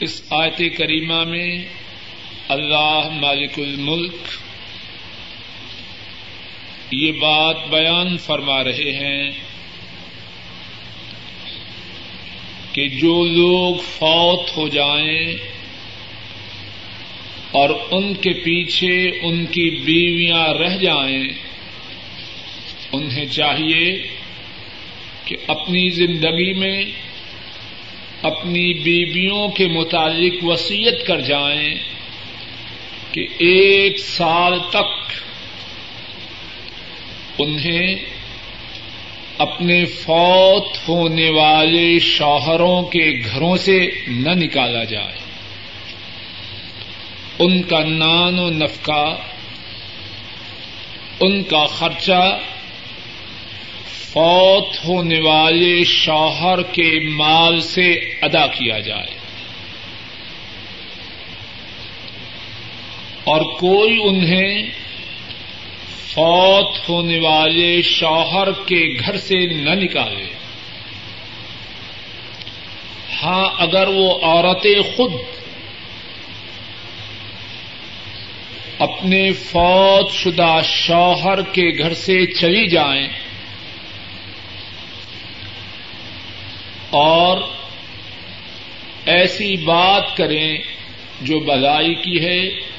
[0.00, 1.64] اس آیت کریمہ میں
[2.48, 4.16] اللہ مالک الملک
[6.90, 9.30] یہ بات بیان فرما رہے ہیں۔
[12.72, 15.36] کہ جو لوگ فوت ہو جائیں
[17.50, 21.28] اور ان کے پیچھے ان کی بیویاں رہ جائیں،
[22.92, 24.02] انہیں چاہیے
[25.24, 26.84] کہ اپنی زندگی میں
[28.22, 31.74] اپنی بیویوں کے متعلق وسیعت کر جائیں
[33.12, 35.12] کہ ایک سال تک
[37.38, 37.94] انہیں
[39.42, 45.18] اپنے فوت ہونے والے شوہروں کے گھروں سے نہ نکالا جائے۔
[47.38, 49.16] ان کا نان و نفقہ،
[51.20, 52.38] ان کا خرچہ
[53.86, 59.22] فوت ہونے والے شوہر کے مال سے ادا کیا جائے۔
[63.24, 64.81] اور کوئی انہیں
[66.14, 70.24] فوت ہونے والے شوہر کے گھر سے نہ نکالے۔
[73.22, 75.12] ہاں اگر وہ عورتیں خود
[78.78, 83.08] اپنے فوت شدہ شوہر کے گھر سے چلی جائیں
[86.90, 87.38] اور
[89.06, 90.58] ایسی بات کریں
[91.20, 92.71] جو بلائی کی ہے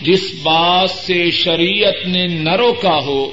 [0.00, 3.30] جس بات سے شریعت نے نہ روکا ہو،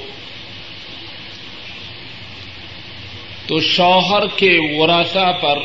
[3.47, 5.57] تو شوہر کے ورثا پر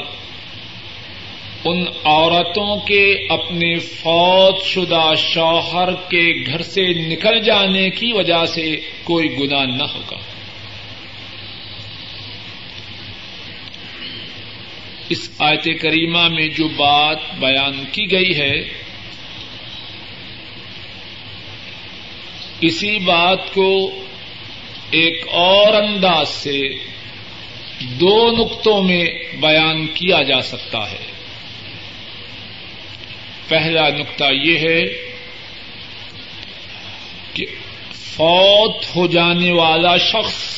[1.65, 8.81] ان عورتوں کے اپنے فوت شدہ شوہر کے گھر سے نکل جانے کی وجہ سے
[9.05, 10.17] کوئی گناہ نہ ہوگا۔
[15.09, 18.84] اس آیت کریمہ میں جو بات بیان کی گئی ہے
[22.61, 23.91] اسی بات کو
[24.91, 26.69] ایک اور انداز سے
[27.81, 29.05] دو نقطوں میں
[29.41, 31.15] بیان کیا جا سکتا ہے۔
[33.49, 34.81] پہلا نقطہ یہ ہے
[37.35, 37.47] کہ
[37.93, 40.55] فوت ہو جانے والا شخص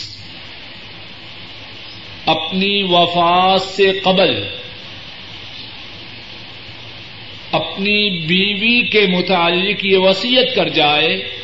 [2.26, 4.48] اپنی وفات سے قبل
[7.52, 11.35] اپنی بیوی کے متعلق یہ وسیعت کر جائے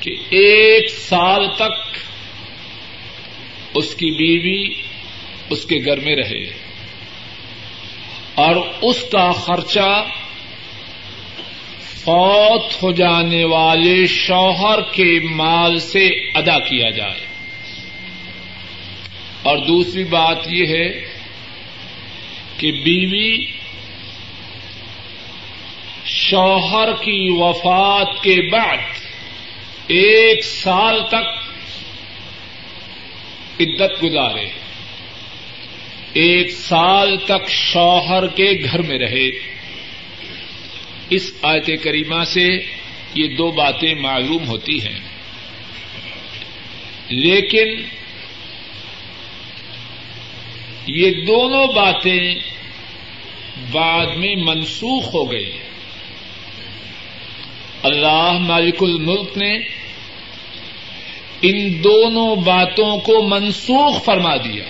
[0.00, 1.98] کہ ایک سال تک
[3.74, 4.82] اس کی بیوی
[5.50, 6.46] اس کے گھر میں رہے
[8.34, 10.04] اور اس کا خرچہ
[11.80, 17.20] فوت ہو جانے والے شوہر کے مال سے ادا کیا جائے۔
[19.42, 20.88] اور دوسری بات یہ ہے
[22.56, 23.46] کہ بیوی
[26.06, 28.99] شوہر کی وفات کے بعد
[29.92, 31.24] ایک سال تک
[33.60, 34.48] عدت گزارے،
[36.12, 39.30] ایک سال تک شوہر کے گھر میں رہے۔
[41.10, 42.48] اس آیت کریمہ سے
[43.14, 44.98] یہ دو باتیں معلوم ہوتی ہیں۔
[47.08, 47.82] لیکن
[50.86, 52.34] یہ دونوں باتیں
[53.72, 55.52] بعد میں منسوخ ہو گئی۔
[57.82, 59.79] اللہ مالک الملک نے
[61.42, 64.64] ان دونوں باتوں کو منسوخ فرما دیا۔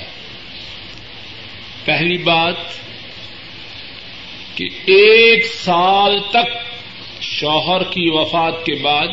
[1.85, 2.57] پہلی بات
[4.55, 6.71] کہ ایک سال تک
[7.21, 9.09] شوہر کی وفات کے بعد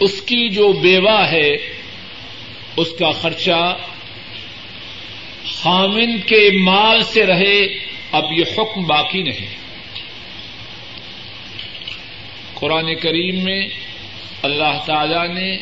[0.00, 1.50] اس کی جو بیوہ ہے،
[2.76, 3.76] اس کا خرچہ
[5.54, 7.62] خامن کے مال سے رہے،
[8.12, 9.62] اب یہ حکم باقی نہیں۔
[12.54, 13.66] قرآن کریم میں
[14.42, 15.56] اللہ تعالی نے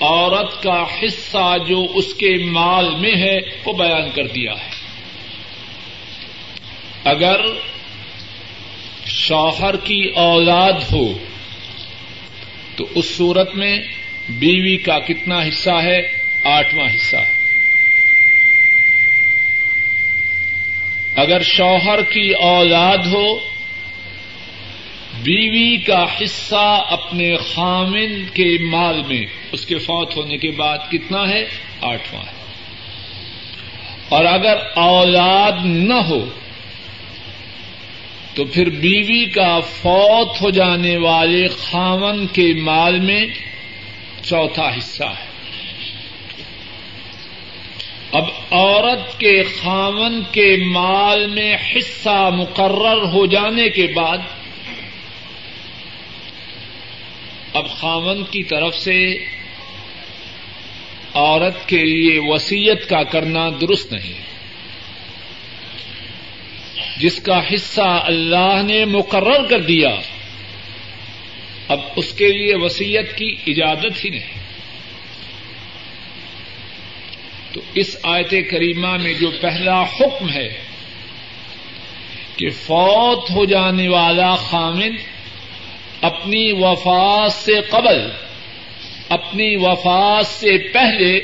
[0.00, 4.70] عورت کا حصہ جو اس کے مال میں ہے وہ بیان کر دیا ہے۔
[7.04, 7.40] اگر
[9.06, 11.18] شوہر کی اولاد ہو
[12.76, 13.78] تو اس صورت میں
[14.28, 16.00] بیوی کا کتنا حصہ ہے؟
[16.44, 17.40] آٹھواں حصہ ہے۔
[21.16, 23.49] اگر شوہر کی اولاد ہو
[25.22, 31.28] بیوی کا حصہ اپنے خامن کے مال میں، اس کے فوت ہونے کے بعد کتنا
[31.28, 31.44] ہے؟
[31.80, 32.32] آٹھواں ہے۔
[34.08, 36.28] اور اگر اولاد نہ ہو،
[38.34, 43.26] تو پھر بیوی کا فوت ہو جانے والے خامن کے مال میں
[44.22, 45.30] چوتھا حصہ ہے۔
[48.12, 54.18] اب عورت کے خامن کے مال میں حصہ مقرر ہو جانے کے بعد
[57.54, 59.24] اب خامن کی طرف سے
[61.14, 64.30] عورت کے لیے وسیعت کا کرنا درست نہیں۔
[67.00, 69.90] جس کا حصہ اللہ نے مقرر کر دیا،
[71.68, 74.40] اب اس کے لیے وسیعت کی اجازت ہی نہیں۔
[77.52, 80.60] تو اس آیت کریمہ میں جو پہلا حکم ہے
[82.36, 84.96] کہ فوت ہو جانے والا خامن
[86.00, 88.10] اپنی وفات سے قبل،
[89.08, 91.20] اپنی وفات سے پہلے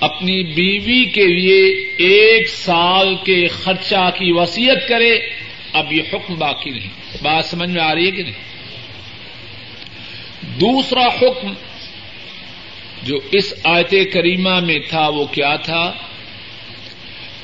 [0.00, 1.64] اپنی بیوی کے لیے
[1.96, 5.18] ایک سال کے خرچہ کی وسیعت کرے،
[5.72, 6.88] اب یہ حکم باقی نہیں۔
[7.22, 8.50] بات سمجھ میں آ رہی ہے کہ نہیں؟
[10.42, 11.52] دوسرا حکم
[13.02, 15.92] جو اس آیت کریمہ میں تھا وہ کیا تھا؟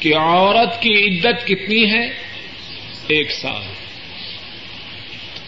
[0.00, 2.06] کہ عورت کی عدت کتنی ہے؟
[3.08, 3.75] ایک سال۔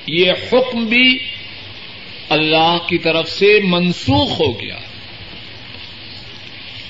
[0.08, 1.18] یہ حکم بھی
[2.28, 4.78] اللہ کی طرف سے منسوخ ہو گیا۔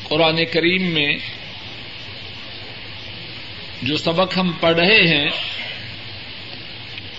[0.02, 1.16] قرآن کریم میں
[3.82, 5.28] جو سبق ہم پڑھ رہے ہیں،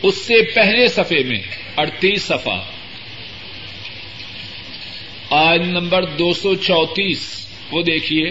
[0.04, 1.42] اس سے پہلے صفحے میں،
[1.78, 2.62] اڑتیس صفحہ۔
[5.30, 8.30] آج نمبر دو سو چونتیس، وہ دیکھیے۔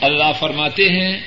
[0.00, 1.20] اللہ فرماتے ہیں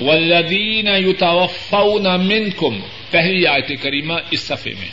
[0.00, 4.88] ولدین یوتافون منکم، پہلی آیت کریمہ اس صفحے میں۔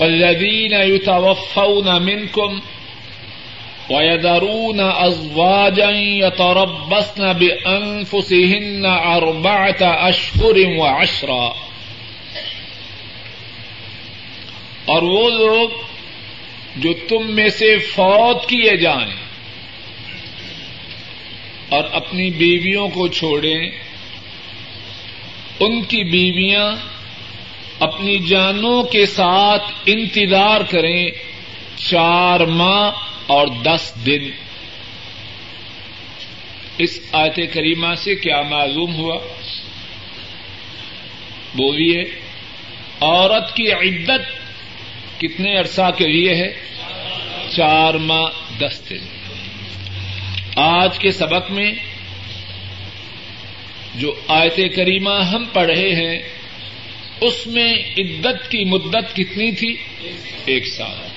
[0.00, 2.60] ولدین یوتافون منکم
[3.90, 8.86] ويذرون أزواجا يتربصن بأنفسهن
[9.20, 11.50] أربعة أشهر وعشرا۔
[14.84, 15.68] اور وہ لوگ
[16.76, 19.23] جو تم میں سے فوت کیے جائیں
[21.68, 23.70] اور اپنی بیویوں کو چھوڑیں،
[25.60, 26.72] ان کی بیویاں
[27.80, 31.10] اپنی جانوں کے ساتھ انتظار کریں
[31.76, 32.90] چار ماہ
[33.26, 34.30] اور دس دن۔
[36.78, 39.18] اس آیت کریمہ سے کیا معلوم ہوا؟
[41.54, 42.02] بولیے،
[43.00, 44.44] عورت کی عدت
[45.20, 46.52] کتنے عرصہ کے لیے ہے؟
[47.56, 49.13] چار ماہ، دس دن۔
[50.56, 51.72] آج کے سبق میں
[53.94, 56.22] جو آیت کریمہ ہم پڑھ رہے ہیں،
[57.20, 59.76] اس میں عدت کی مدت کتنی تھی؟
[60.46, 61.08] ایک سال۔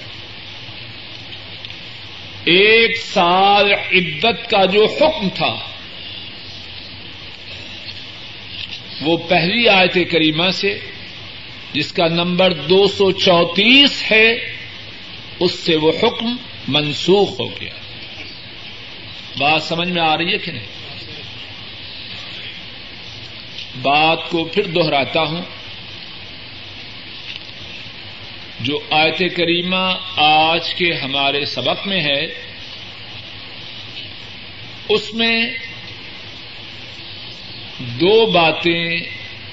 [2.44, 5.58] ایک سال عدت کا جو حکم تھا،
[9.02, 10.80] وہ پہلی آیت کریمہ سے،
[11.74, 14.34] جس کا نمبر دو سو چونتیس ہے،
[15.40, 16.36] اس سے وہ حکم
[16.68, 17.87] منسوخ ہو گیا۔
[19.38, 20.66] بات سمجھ میں آ رہی ہے کہ نہیں؟
[23.82, 25.42] بات کو پھر دوہراتا ہوں۔
[28.60, 32.26] جو آیت کریمہ آج کے ہمارے سبق میں ہے،
[34.90, 35.50] اس میں
[37.80, 39.00] دو باتیں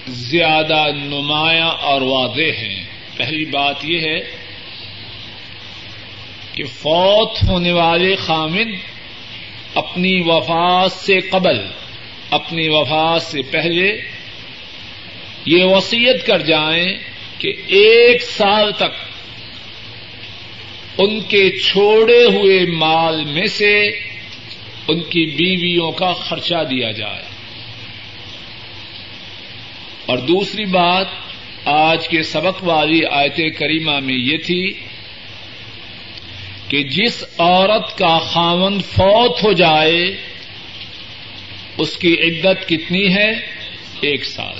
[0.08, 2.84] زیادہ نمایاں اور واضح ہیں۔
[3.16, 4.18] پہلی بات یہ ہے
[6.52, 8.93] کہ فوت ہونے والے خامد
[9.74, 11.58] اپنی وفات سے قبل،
[12.30, 14.00] اپنی وفات سے پہلے
[15.46, 16.98] یہ وسیعت کر جائیں
[17.38, 19.14] کہ ایک سال تک
[20.98, 23.88] ان کے چھوڑے ہوئے مال میں سے
[24.88, 27.22] ان کی بیویوں کا خرچہ دیا جائے۔
[30.06, 31.06] اور دوسری بات،
[31.64, 34.72] آج کے سبق والی آیت کریمہ میں یہ تھی
[36.74, 40.16] کہ جس عورت کا خامن فوت ہو جائے،
[41.78, 43.30] اس کی عدت کتنی ہے؟
[44.00, 44.54] ایک سال۔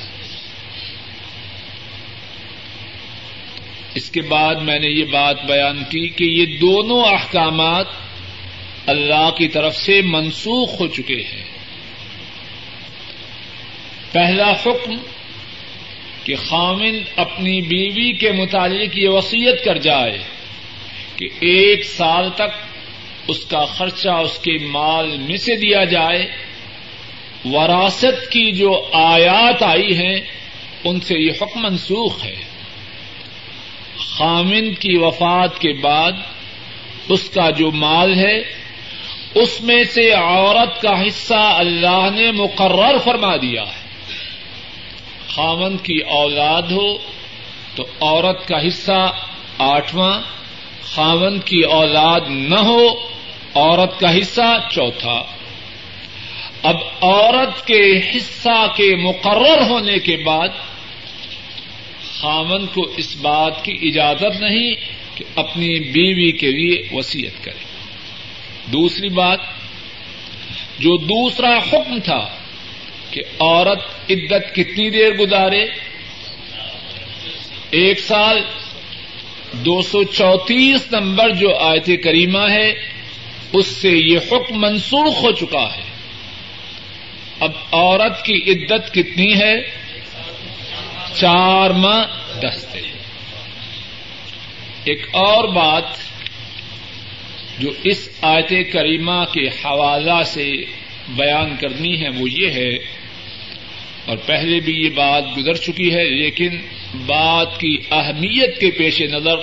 [3.94, 7.86] اس کے بعد میں نے یہ بات بیان کی کہ یہ دونوں احکامات
[8.86, 11.44] اللہ کی طرف سے منسوخ ہو چکے ہیں۔
[14.12, 14.94] پہلا حکم
[16.24, 20.33] کہ خامن اپنی بیوی کے متعلق یہ وسیعت کر جائے۔
[21.16, 22.64] کہ ایک سال تک
[23.28, 26.26] اس کا خرچہ اس کے مال میں سے دیا جائے۔
[27.44, 30.20] وراثت کی جو آیات آئی ہیں،
[30.84, 32.34] ان سے یہ حکم منسوخ ہے۔
[33.96, 36.12] خامن کی وفات کے بعد
[37.08, 38.40] اس کا جو مال ہے،
[39.34, 43.84] اس میں سے عورت کا حصہ اللہ نے مقرر فرما دیا ہے۔
[45.28, 46.96] خامن کی اولاد ہو
[47.74, 49.12] تو عورت کا حصہ
[49.58, 50.20] آٹھواں
[50.84, 52.88] خاون کی اولاد نہ ہو،
[53.54, 55.22] عورت کا حصہ چوتھا۔
[56.62, 60.48] اب عورت کے حصہ کے مقرر ہونے کے بعد
[62.20, 64.74] خامن کو اس بات کی اجازت نہیں
[65.14, 67.64] کہ اپنی بیوی کے لیے وسیعت کرے۔
[68.72, 69.40] دوسری بات،
[70.78, 72.28] جو دوسرا حکم تھا
[73.10, 75.64] کہ عورت عدت کتنی دیر گزارے؟
[77.70, 78.40] ایک سال
[79.62, 82.68] دو سو چونتیس نمبر جو آیت کریمہ ہے،
[83.52, 85.82] اس سے یہ حکم منسوخ ہو چکا ہے۔
[87.40, 89.54] اب عورت کی عدت کتنی ہے؟
[91.14, 92.04] چار ماہ
[92.40, 92.88] دس دن۔
[94.84, 95.84] ایک اور بات
[97.58, 100.50] جو اس آیت کریمہ کے حوالہ سے
[101.08, 102.70] بیان کرنی ہے وہ یہ ہے،
[104.06, 106.56] اور پہلے بھی یہ بات گزر چکی ہے، لیکن
[106.94, 109.36] بات کی اہمیت کے پیش نظر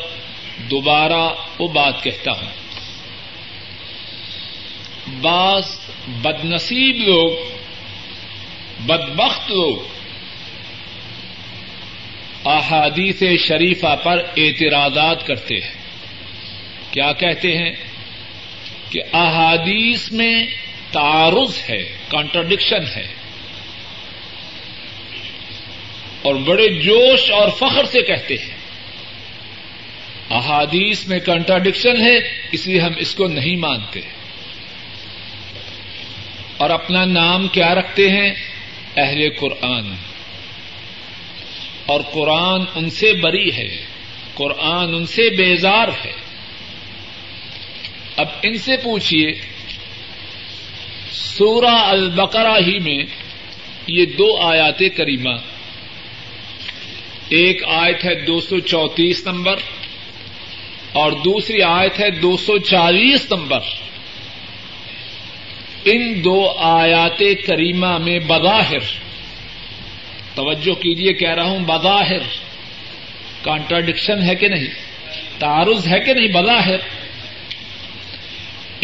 [0.70, 1.30] دوبارہ
[1.60, 2.50] وہ بات کہتا ہوں۔
[5.22, 7.32] بعض بدنصیب لوگ،
[8.80, 9.76] بدبخت لوگ
[12.46, 15.82] احادیث شریفہ پر اعتراضات کرتے ہیں۔
[16.92, 17.72] کیا کہتے ہیں؟
[18.90, 20.46] کہ احادیث میں
[20.92, 23.21] تعارض ہے کانٹرڈکشن ہے۔
[26.22, 28.62] اور بڑے جوش اور فخر سے کہتے ہیں۔
[30.30, 32.18] احادیث میں کنٹراڈکشن ہے،
[32.52, 34.00] اس لیے ہم اس کو نہیں مانتے۔
[36.58, 38.32] اور اپنا نام کیا رکھتے ہیں؟
[38.98, 39.94] اہل قرآن۔
[41.86, 43.86] اور قرآن ان سے بری ہے،
[44.34, 46.12] قرآن ان سے بیزار ہے۔
[48.18, 49.32] اب ان سے پوچھیے
[51.12, 53.04] سورہ البقرہ ہی میں
[53.88, 55.36] یہ دو آیات کریمہ
[57.32, 59.60] ایک آیت ہے دو سو چونتیس نمبر
[60.94, 63.70] اور دوسری آیت ہے دو سو چالیس نمبر
[65.86, 68.90] ان دو آیات کریمہ میں بظاہر
[70.36, 72.26] توجہ کیجیے کہہ رہا ہوں بظاہر
[73.42, 74.74] کانٹراڈکشن ہے کہ نہیں
[75.40, 76.80] تعارض ہے کہ نہیں بظاہر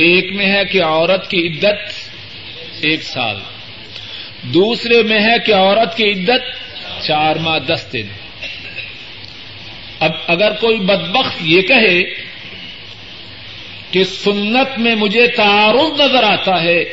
[0.05, 3.39] ایک میں ہے کہ عورت کی عدت ایک سال
[4.53, 6.49] دوسرے میں ہے کہ عورت کی عدت
[7.01, 8.07] چار ماہ دس دن
[9.99, 12.03] اب اگر کوئی بدبخت یہ کہے
[13.91, 16.83] کہ سنت میں مجھے تعارف نظر آتا ہے،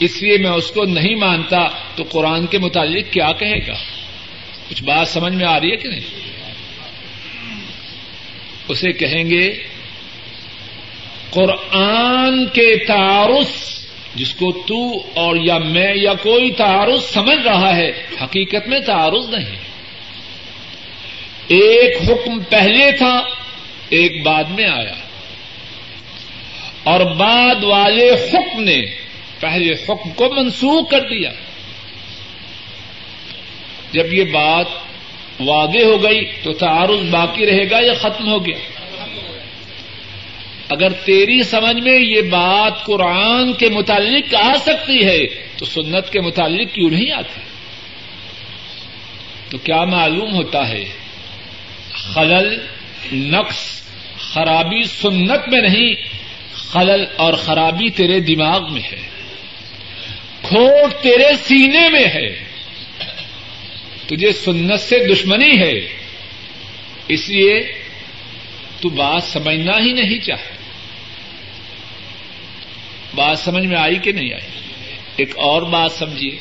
[0.00, 3.74] اس لیے میں اس کو نہیں مانتا، تو قرآن کے متعلق کیا کہے گا؟
[4.70, 6.00] کچھ بات سمجھ میں آ رہی ہے کہ نہیں؟
[8.68, 9.62] اسے کہیں گے،
[11.30, 13.78] قرآن کے تعارف
[14.14, 17.90] جس کو تو اور یا میں یا کوئی تعارف سمجھ رہا ہے،
[18.22, 19.67] حقیقت میں تعارف نہیں۔
[21.48, 23.22] ایک حکم پہلے تھا،
[23.88, 24.94] ایک بعد میں آیا۔
[26.84, 28.82] اور بعد والے حکم نے
[29.40, 31.30] پہلے حکم کو منسوخ کر دیا۔
[33.92, 34.66] جب یہ بات
[35.40, 38.58] واضح ہو گئی تو تعارض باقی رہے گا یا ختم ہو گیا؟
[40.68, 45.26] اگر تیری سمجھ میں یہ بات قرآن کے متعلق آ سکتی ہے،
[45.56, 47.40] تو سنت کے متعلق کیوں نہیں آتی؟
[49.50, 50.84] تو کیا معلوم ہوتا ہے
[52.14, 52.58] خلل،
[53.12, 53.82] نقص،
[54.18, 55.94] خرابی سنت میں نہیں،
[56.52, 59.08] خلل اور خرابی تیرے دماغ میں ہے۔
[60.42, 62.44] کھوٹ تیرے سینے میں ہے۔
[64.06, 65.88] تجھے سنت سے دشمنی ہے۔
[67.08, 67.60] اس لیے
[68.80, 70.58] تو بات سمجھنا ہی نہیں چاہے
[73.14, 74.60] بات سمجھ میں آئی کہ نہیں آئی؟
[75.16, 76.38] ایک اور بات سمجھیے۔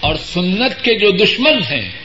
[0.00, 2.03] اور سنت کے جو دشمن ہیں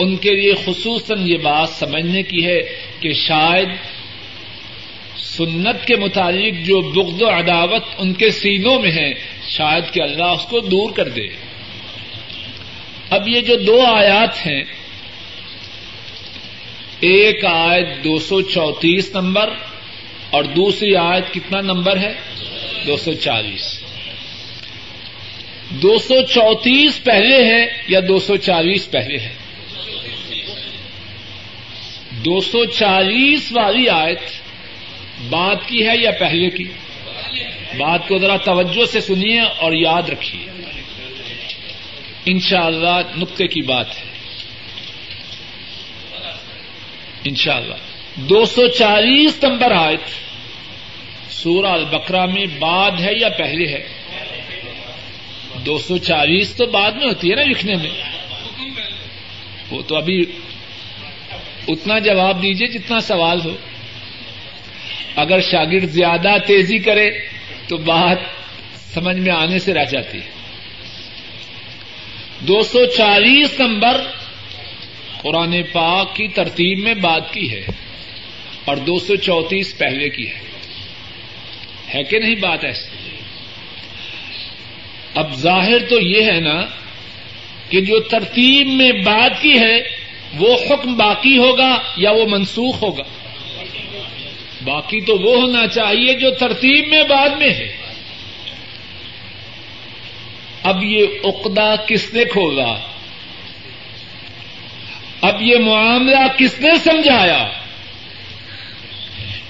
[0.00, 2.60] ان کے لیے خصوصاً یہ بات سمجھنے کی ہے
[3.00, 3.68] کہ شاید
[5.16, 9.12] سنت کے متعلق جو بغض و عداوت ان کے سینوں میں ہے،
[9.48, 11.26] شاید کہ اللہ اس کو دور کر دے۔
[13.10, 14.62] اب یہ جو دو آیات ہیں،
[17.00, 19.50] ایک آیت دو سو چونتیس نمبر
[20.30, 22.12] اور دوسری آیت کتنا نمبر ہے؟
[22.86, 23.80] دو سو چالیس۔
[25.70, 29.32] دو سو چونتیس پہلے ہے یا دو سو چالیس پہلے ہے؟
[32.24, 34.18] دو سو چالیس والی آیت
[35.28, 36.64] بات کی ہے یا پہلے کی؟
[37.78, 40.46] بات کو ذرا توجہ سے سنیے اور یاد رکھیے۔
[42.26, 44.04] ان شاء اللہ نقطے کی بات ہے۔
[47.24, 47.74] ان شاء اللہ
[48.14, 50.00] دو سو چالیس نمبر آیت
[51.32, 53.88] سورہ البکرا میں بعد ہے یا پہلے ہے؟
[55.54, 57.90] دو سو چالیس تو بعد میں ہوتی ہے نا لکھنے میں۔
[59.70, 60.24] وہ تو ابھی
[61.68, 63.56] اتنا جواب دیجیے جتنا سوال ہو۔
[65.16, 67.10] اگر شاگرد زیادہ تیزی کرے
[67.68, 68.18] تو بات
[68.94, 70.30] سمجھ میں آنے سے رہ جاتی ہے۔
[72.40, 74.00] دو سو چالیس نمبر
[75.22, 77.66] قرآن پاک کی ترتیب میں بات کی ہے
[78.64, 80.40] اور دو سو چونتیس پہلے کی ہے۔
[81.94, 83.10] ہے کہ نہیں بات ایسی؟
[85.14, 86.66] اب ظاہر تو یہ ہے نا
[87.70, 89.99] کہ جو ترتیب میں بات کی ہے
[90.34, 93.02] وہ حکم باقی ہوگا یا وہ منسوخ ہوگا؟
[94.64, 97.76] باقی تو وہ ہونا چاہیے جو ترتیب میں بعد میں ہے۔
[100.62, 102.74] اب یہ اقدا کس نے کھولا؟
[105.20, 107.48] اب یہ معاملہ کس نے سمجھایا؟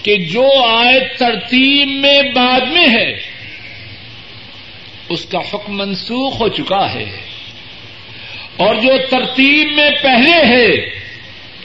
[0.02, 3.20] کہ جو آئے ترتیب میں بعد میں ہے،
[5.08, 7.29] اس کا حکم منسوخ ہو چکا ہے۔
[8.60, 11.00] اور جو ترتیب میں پہلے ہے،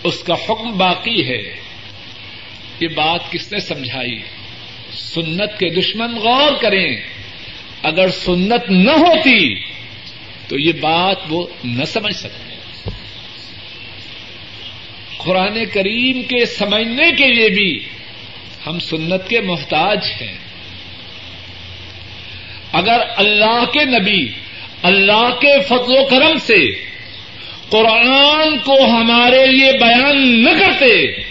[0.03, 1.55] اس کا حکم باقی ہے۔
[2.79, 4.19] یہ بات کس نے سمجھائی؟
[4.93, 6.97] سنت کے دشمن غور کریں۔
[7.83, 9.55] اگر سنت نہ ہوتی،
[10.47, 12.55] تو یہ بات وہ نہ سمجھ سکتے۔
[15.17, 17.79] قرآن کریم کے سمجھنے کے لیے بھی
[18.67, 20.37] ہم سنت کے محتاج ہیں۔
[22.71, 24.44] اگر اللہ کے نبی
[24.85, 26.71] اللہ کے فضل و کرم سے
[27.69, 31.21] قرآن کو ہمارے لیے بیان نہ کرتے،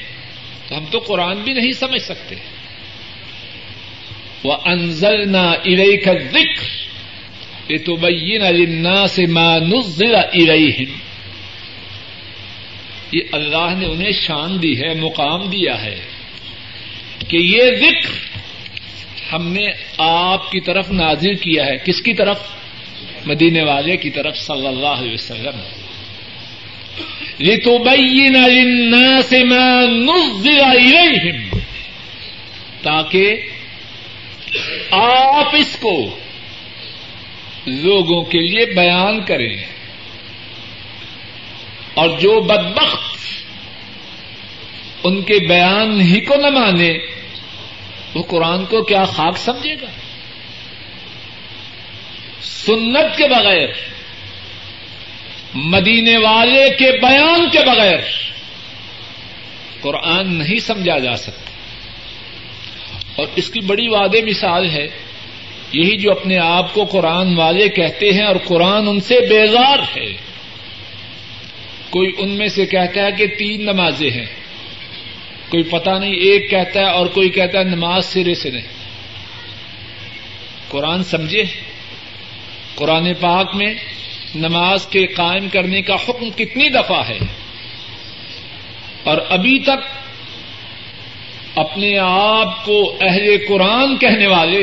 [0.69, 2.35] تو ہم تو قرآن بھی نہیں سمجھ سکتے۔
[4.45, 6.65] وہ انزل نہ ارئی کا ذکر
[7.69, 10.85] یہ تو بین النا سے مانزل ارئی
[13.13, 16.01] یہ اللہ نے انہیں شان دی ہے، مقام دیا ہے
[17.29, 18.11] کہ یہ ذکر
[19.33, 19.67] ہم نے
[19.99, 22.41] آپ کی طرف نازر کیا ہے۔ کس کی طرف؟
[23.27, 25.61] مدینے والے کی طرف صلی اللہ علیہ وسلم۔
[27.39, 29.45] یہ تو بینا سے
[32.83, 33.37] تاکہ
[34.91, 36.19] آپ اس کو
[37.67, 39.57] لوگوں کے لیے بیان کریں۔
[41.95, 43.19] اور جو بدبخت
[45.05, 46.99] ان کے بیان ہی کو نہ مانے،
[48.15, 49.87] وہ قرآن کو کیا خاک سمجھے گا؟
[52.45, 53.69] سنت کے بغیر،
[55.55, 57.99] مدینے والے کے بیان کے بغیر
[59.81, 61.51] قرآن نہیں سمجھا جا سکتا۔
[63.17, 64.87] اور اس کی بڑی وعدے مثال ہے،
[65.73, 70.13] یہی جو اپنے آپ کو قرآن والے کہتے ہیں اور قرآن ان سے بیزار ہے۔
[71.91, 74.27] کوئی ان میں سے کہتا ہے کہ تین نمازیں ہیں۔
[75.49, 78.67] کوئی پتا نہیں، ایک کہتا ہے اور کوئی کہتا ہے نماز سرے سے نہیں۔
[80.69, 81.45] قرآن سمجھے؟
[82.75, 83.75] قرآن پاک میں
[84.35, 87.19] نماز کے قائم کرنے کا حکم کتنی دفعہ ہے
[89.05, 90.05] اور ابھی تک
[91.55, 94.63] اپنے آپ کو اہل قرآن کہنے والے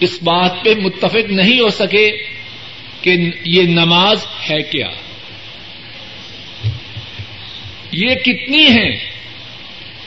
[0.00, 2.10] اس بات پہ متفق نہیں ہو سکے
[3.02, 4.88] کہ یہ نماز ہے کیا۔
[7.92, 8.90] یہ کتنی ہے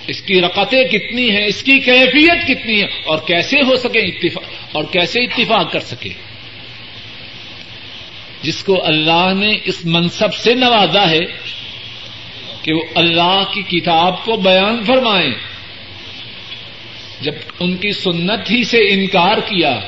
[0.08, 4.61] اس کی رقطیں کتنی ہیں؟ اس کی کیفیت کتنی ہے؟ اور کیسے ہو سکے اتفاق؟
[4.72, 6.10] اور کیسے اتفاق کر سکے؟
[8.42, 11.26] جس کو اللہ نے اس منصب سے نوازا ہے
[12.62, 15.34] کہ وہ اللہ کی کتاب کو بیان فرمائیں
[17.22, 19.80] جب ان کی سنت ہی سے انکار کیا،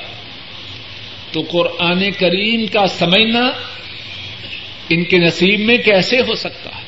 [1.31, 3.51] تو قرآن کریم کا سمجھنا
[4.89, 6.83] ان کے نصیب میں کیسے ہو سکتا ہے؟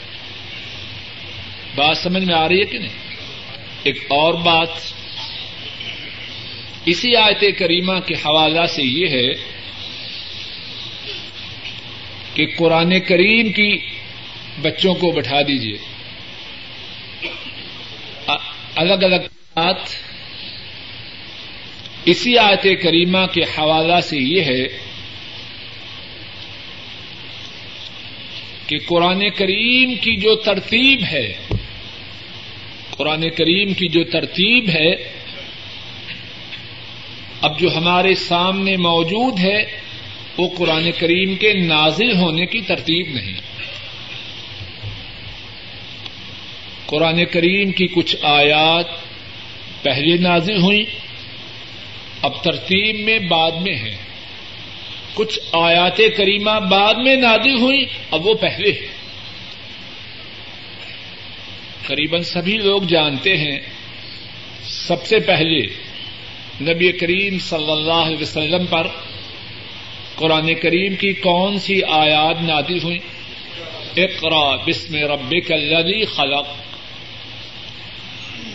[1.75, 3.15] بات سمجھ میں آ رہی ہے کہ نہیں؟
[3.83, 4.67] ایک اور بات
[6.85, 9.33] اسی آیت کریمہ کے حوالہ سے یہ ہے
[12.33, 13.77] کہ قرآن کریم کی
[14.61, 15.77] بچوں کو بٹھا دیجیے
[18.75, 19.77] الگ الگ بات
[22.05, 24.67] اسی آیت کریمہ کے حوالہ سے یہ ہے
[28.67, 31.33] کہ قرآن کریم کی جو ترتیب ہے،
[32.91, 35.14] قرآن کریم کی جو ترتیب ہے
[37.45, 39.79] اب جو ہمارے سامنے موجود ہے،
[40.37, 43.33] وہ قرآن کریم کے نازل ہونے کی ترتیب نہیں۔
[46.85, 48.85] قرآن کریم کی کچھ آیات
[49.81, 50.85] پہلے نازل ہوئی
[52.21, 53.95] اب ترتیب میں بعد میں ہے
[55.13, 58.87] کچھ آیات کریمہ بعد میں نازل ہوئی اب وہ پہلے ہے
[61.87, 63.59] قریباً سبھی لوگ جانتے ہیں،
[64.63, 65.84] سب سے پہلے
[66.61, 68.87] نبی کریم صلی اللہ علیہ وسلم پر
[70.15, 72.99] قرآن کریم کی کون سی آیات نادی ہوئی
[73.97, 76.47] اقرا بسم رب الذی خلق۔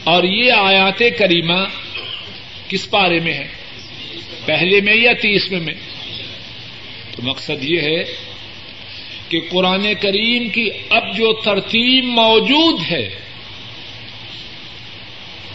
[0.05, 1.65] اور یہ آیات کریمہ
[2.69, 3.49] کس پارے میں ہے
[4.45, 5.75] پہلے میں یا تیسویں میں؟
[7.17, 8.05] تو مقصد یہ ہے
[9.29, 13.11] کہ قرآن کریم کی اب جو ترتیب موجود ہے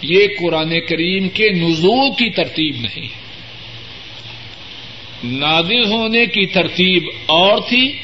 [0.10, 3.08] یہ قرآن کریم کے نزول کی ترتیب نہیں۔
[5.24, 7.98] نازل ہونے کی ترتیب اور تھی۔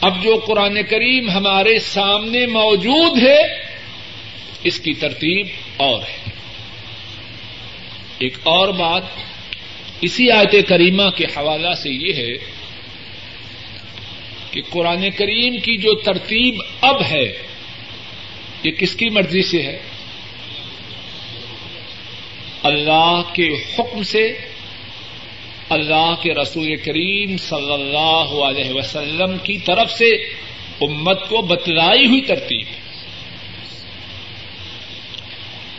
[0.00, 3.38] اب جو قرآن کریم ہمارے سامنے موجود ہے،
[4.64, 6.30] اس کی ترتیب اور ہے۔
[8.18, 9.02] ایک اور بات
[10.00, 12.34] اسی آیت کریمہ کے حوالہ سے یہ ہے
[14.50, 17.38] کہ قرآن کریم کی جو ترتیب اب ہے،
[18.62, 19.78] یہ کس کی مرضی سے ہے؟
[22.66, 24.38] اللہ کے حکم سے
[25.68, 30.06] اللہ کے رسول کریم صلی اللہ علیہ وسلم کی طرف سے
[30.80, 32.66] امت کو بتلائی ہوئی ترتیب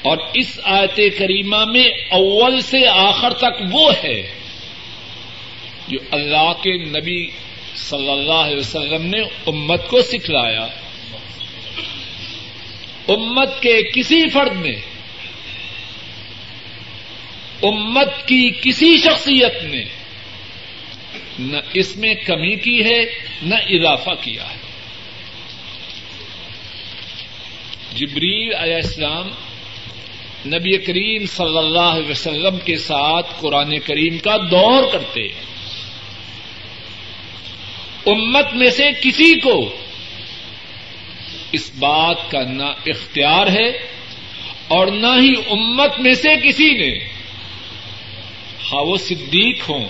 [0.01, 4.33] اور اس آیت کریمہ میں اول سے آخر تک وہ ہے
[5.87, 7.27] جو اللہ کے نبی
[7.75, 10.67] صلی اللہ علیہ وسلم نے امت کو سکھلایا۔
[13.07, 14.96] امت کے کسی فرد نے
[17.63, 19.83] امت کی کسی شخصیت نے
[21.39, 23.05] نہ اس میں کمی کی ہے،
[23.41, 24.67] نہ اضافہ کیا ہے۔
[27.93, 29.27] جبریل علیہ السلام
[30.45, 35.27] نبی کریم صلی اللہ علیہ وسلم کے ساتھ قرآن کریم کا دور کرتے
[38.05, 39.77] امت میں سے کسی کو
[41.51, 43.69] اس بات کا نہ اختیار ہے
[44.67, 47.16] اور نہ ہی امت میں سے کسی نے
[48.63, 49.85] خواہ وہ صدیق ہوں،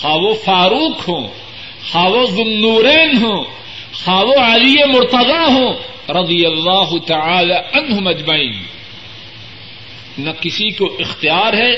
[0.00, 1.28] خواہ وہ فاروق ہوں،
[1.92, 3.44] خواہ وہ ذنورین ہوں،
[3.92, 5.74] خواہ وہ علی مرتضی ہوں،
[6.08, 8.62] رضی اللہ تعالی عنہم اجمعین۔
[10.18, 11.72] نہ کسی کو اختیار ہے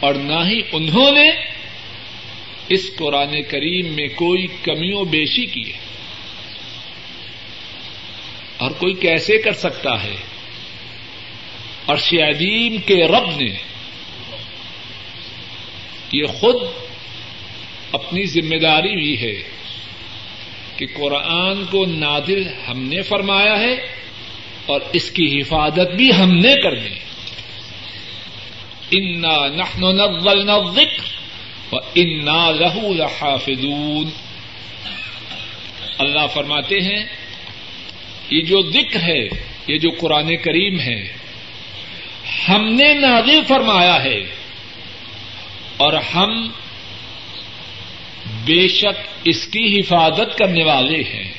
[0.00, 1.30] اور نہ ہی انہوں نے
[2.68, 5.78] اس قرآن کریم میں کوئی کمی و بیشی کی ہے۔
[8.58, 10.16] اور کوئی کیسے کر سکتا ہے؟
[11.86, 13.69] اور شعدیم کے رب نے
[16.12, 16.56] یہ خود
[17.92, 19.42] اپنی ذمہ داری بھی ہے
[20.76, 23.72] کہ قرآن کو نادل ہم نے فرمایا ہے
[24.66, 26.98] اور اس کی حفاظت بھی ہم نے کرنی
[28.90, 31.20] انا نحن نزلنا الذکر
[31.94, 34.10] انا لہو لحافظون۔
[35.98, 37.04] اللہ فرماتے ہیں،
[38.30, 39.28] یہ جو ذکر ہے،
[39.66, 41.12] یہ جو قرآن کریم ہے،
[42.48, 44.39] ہم نے نازل فرمایا ہے۔
[45.80, 46.48] اور ہم
[48.44, 51.32] بے شک اس کی حفاظت کرنے والے ہیں۔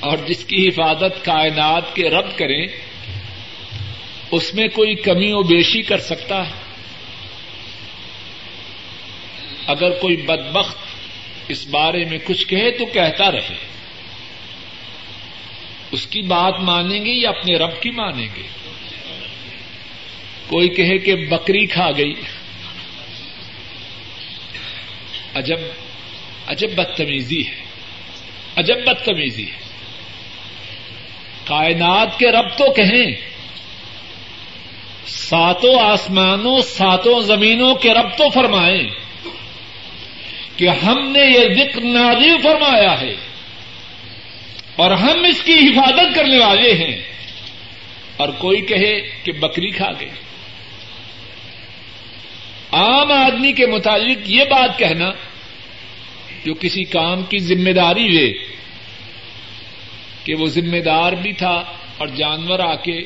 [0.00, 2.66] اور جس کی حفاظت کائنات کے رب کریں،
[4.30, 6.52] اس میں کوئی کمی و بیشی کر سکتا ہے۔
[9.66, 10.78] اگر کوئی بدبخت
[11.48, 13.56] اس بارے میں کچھ کہے تو کہتا رہے۔
[15.90, 18.42] اس کی بات مانیں گے یا اپنے رب کی مانیں گے؟
[20.46, 22.14] کوئی کہے کہ بکری کھا گئی۔
[25.36, 25.56] عجب
[26.46, 27.64] عجب بدتمیزی ہے،
[28.56, 29.56] عجب بدتمیزی ہے۔
[31.44, 33.12] کائنات کے رب تو کہیں،
[35.06, 38.88] ساتوں آسمانوں، ساتوں زمینوں کے رب تو فرمائیں
[40.56, 43.14] کہ ہم نے یہ ذکر نازل فرمایا ہے
[44.76, 47.02] اور ہم اس کی حفاظت کرنے والے ہیں۔
[48.16, 50.08] اور کوئی کہے کہ بکری کھا گئی
[52.72, 55.12] عام آدمی کے متعلق یہ بات کہنا
[56.44, 58.32] جو کسی کام کی ذمہ داری لے،
[60.24, 61.62] کہ وہ ذمہ دار بھی تھا
[61.98, 63.00] اور جانور آ کے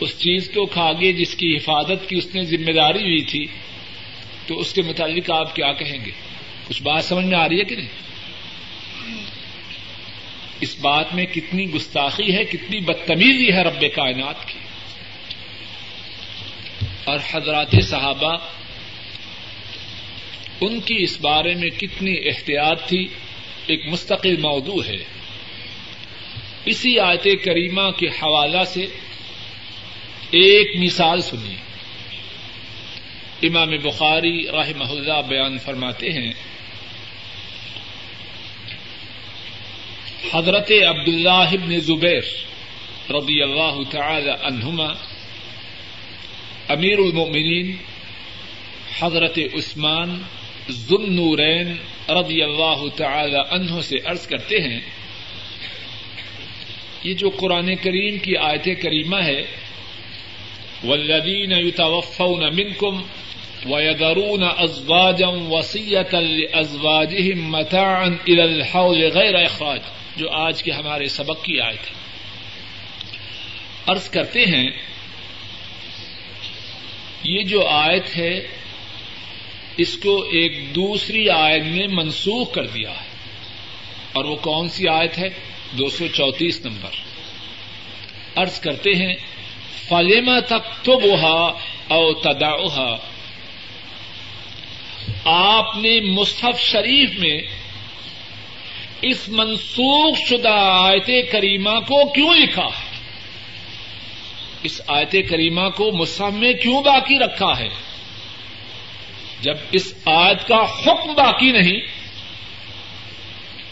[0.00, 3.46] اس چیز کو کھا گئے جس کی حفاظت کی اس نے ذمہ داری لی تھی،
[4.46, 6.10] تو اس کے متعلق آپ کیا کہیں گے؟
[6.68, 7.88] کچھ بات سمجھ میں آ رہی ہے کہ نہیں؟
[10.60, 14.58] اس بات میں کتنی گستاخی ہے، کتنی بدتمیزی ہے رب کائنات کی۔
[17.04, 18.36] اور حضرات صحابہ،
[20.60, 23.08] ان کی اس بارے میں کتنی احتیاط تھی،
[23.66, 25.04] ایک مستقل موضوع ہے۔
[26.64, 28.82] اسی آیت کریمہ کے حوالہ سے
[30.30, 31.54] ایک مثال سنی
[33.42, 36.32] امام بخاری راہ اللہ بیان فرماتے ہیں،
[40.32, 42.22] حضرت عبد اللہ ابن زبیر
[43.10, 44.92] رضی اللہ تعالی عنہما
[46.70, 47.76] امیر المؤمنین
[49.00, 50.22] حضرت عثمان
[50.70, 51.76] ذن نورین
[52.08, 54.80] رضی اللہ تعالی عنہ سے عرض کرتے ہیں،
[57.04, 59.42] یہ جو قرآن کریم کی آیت کریمہ ہے
[60.84, 63.02] والذین یتوفون منکم
[63.70, 69.80] ويذرون ازواجا وصیتا لازواجهم متاعا الى الحول غیر اخراج
[70.16, 71.94] جو آج کے ہمارے سبق کی آیت ہے۔
[73.86, 74.66] عرض کرتے ہیں
[77.24, 78.46] یہ جو آیت ہے،
[79.76, 83.10] اس کو ایک دوسری آیت نے منسوخ کر دیا ہے۔
[84.12, 85.28] اور وہ کون سی آیت ہے؟
[85.78, 86.90] دو سو چوتیس نمبر۔
[88.36, 89.14] عرض کرتے ہیں
[89.88, 91.52] فلیما تک تو بوہا
[91.88, 92.96] او تدا
[95.24, 97.40] آپ نے مصحف شریف میں
[99.02, 102.89] اس منسوخ شدہ آیت کریمہ کو کیوں لکھا ہے؟
[104.62, 107.68] اس آیت کریمہ کو مصحف میں کیوں باقی رکھا ہے؟
[109.40, 111.80] جب اس آیت کا حکم باقی نہیں،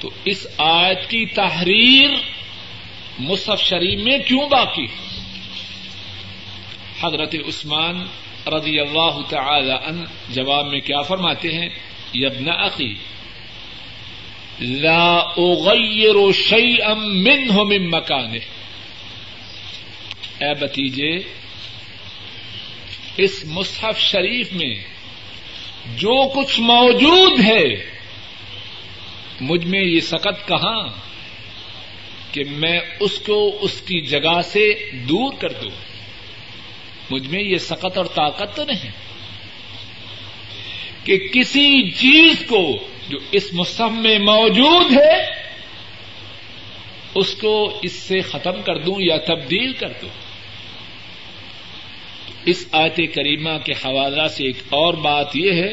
[0.01, 2.11] تو اس آیت کی تحریر
[3.18, 4.86] مصحف شریف میں کیوں باقی؟
[7.01, 8.07] حضرت عثمان
[8.47, 11.68] رضی اللہ تعالی عنہ جواب میں کیا فرماتے ہیں؟
[12.14, 12.95] یبن عقی
[14.61, 18.57] لا اغیر شیئا منہ من مکانه۔
[20.41, 21.18] اے بتیجے،
[23.16, 24.74] اس مصحف شریف میں
[25.97, 27.64] جو کچھ موجود ہے،
[29.41, 30.89] مجھ میں یہ سکت کہاں
[32.32, 35.70] کہ میں اس کو اس کی جگہ سے دور کر دوں؟
[37.11, 38.91] مجھ میں یہ سکت اور طاقت تو نہیں
[41.05, 42.78] کہ کسی چیز کو
[43.09, 45.39] جو اس مصحف میں موجود ہے،
[47.14, 50.28] اس کو اس سے ختم کر دوں یا تبدیل کر دوں؟
[52.51, 55.72] اس آیت کریمہ کے حوالہ سے ایک اور بات یہ ہے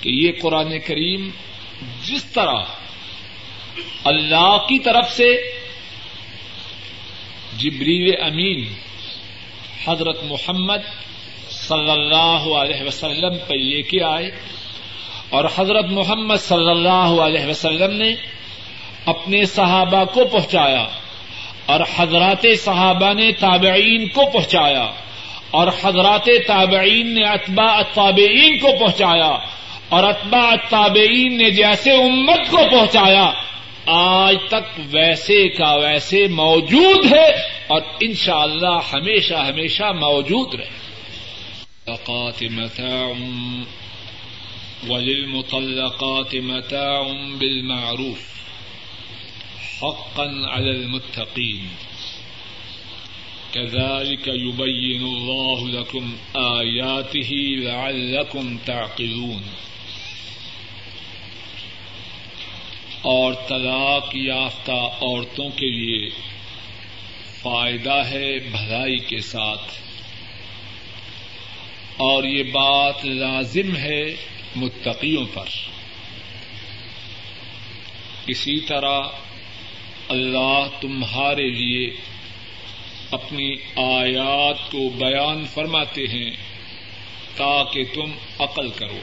[0.00, 1.28] کہ یہ قرآن کریم
[2.06, 2.62] جس طرح
[4.04, 5.28] اللہ کی طرف سے
[7.56, 8.64] جبریل امین
[9.86, 10.88] حضرت محمد
[11.50, 14.30] صلی اللہ علیہ وسلم پہ لے کے آئے
[15.30, 18.14] اور حضرت محمد صلی اللہ علیہ وسلم نے
[19.04, 20.86] اپنے صحابہ کو پہنچایا
[21.66, 24.90] اور حضرات صحابہ نے تابعین کو پہنچایا
[25.50, 29.38] اور حضرات تابعین نے اتبا تابعین کو پہنچایا
[29.88, 33.30] اور اتبا تابعین نے جیسے امت کو پہنچایا،
[33.86, 37.26] آج تک ویسے کا ویسے موجود ہے
[37.66, 40.80] اور انشاءاللہ اللہ ہمیشہ ہمیشہ موجود رہے۔
[44.88, 47.02] وللمطلقات متاع
[47.38, 48.30] بالمعروف،
[49.82, 51.89] حقا على المتقين
[53.54, 59.42] كذلك يبين الله لكم آياته لعلكم تعقلون
[63.04, 66.08] اور طلاق یافتہ عورتوں کے لیے
[67.42, 69.72] فائدہ ہے بھلائی کے ساتھ
[71.98, 74.02] اور یہ بات لازم ہے
[74.56, 75.48] متقیوں پر
[78.26, 79.00] اسی طرح
[80.08, 81.88] اللہ تمہارے لیے
[83.10, 86.30] اپنی آیات کو بیان فرماتے ہیں
[87.36, 89.00] تاکہ تم عقل کرو۔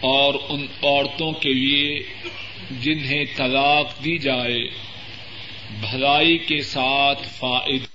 [0.00, 2.02] اور ان عورتوں کے لیے
[2.70, 4.68] جنہیں طلاق دی جائے،
[5.80, 7.88] بھلائی کے ساتھ فائدہ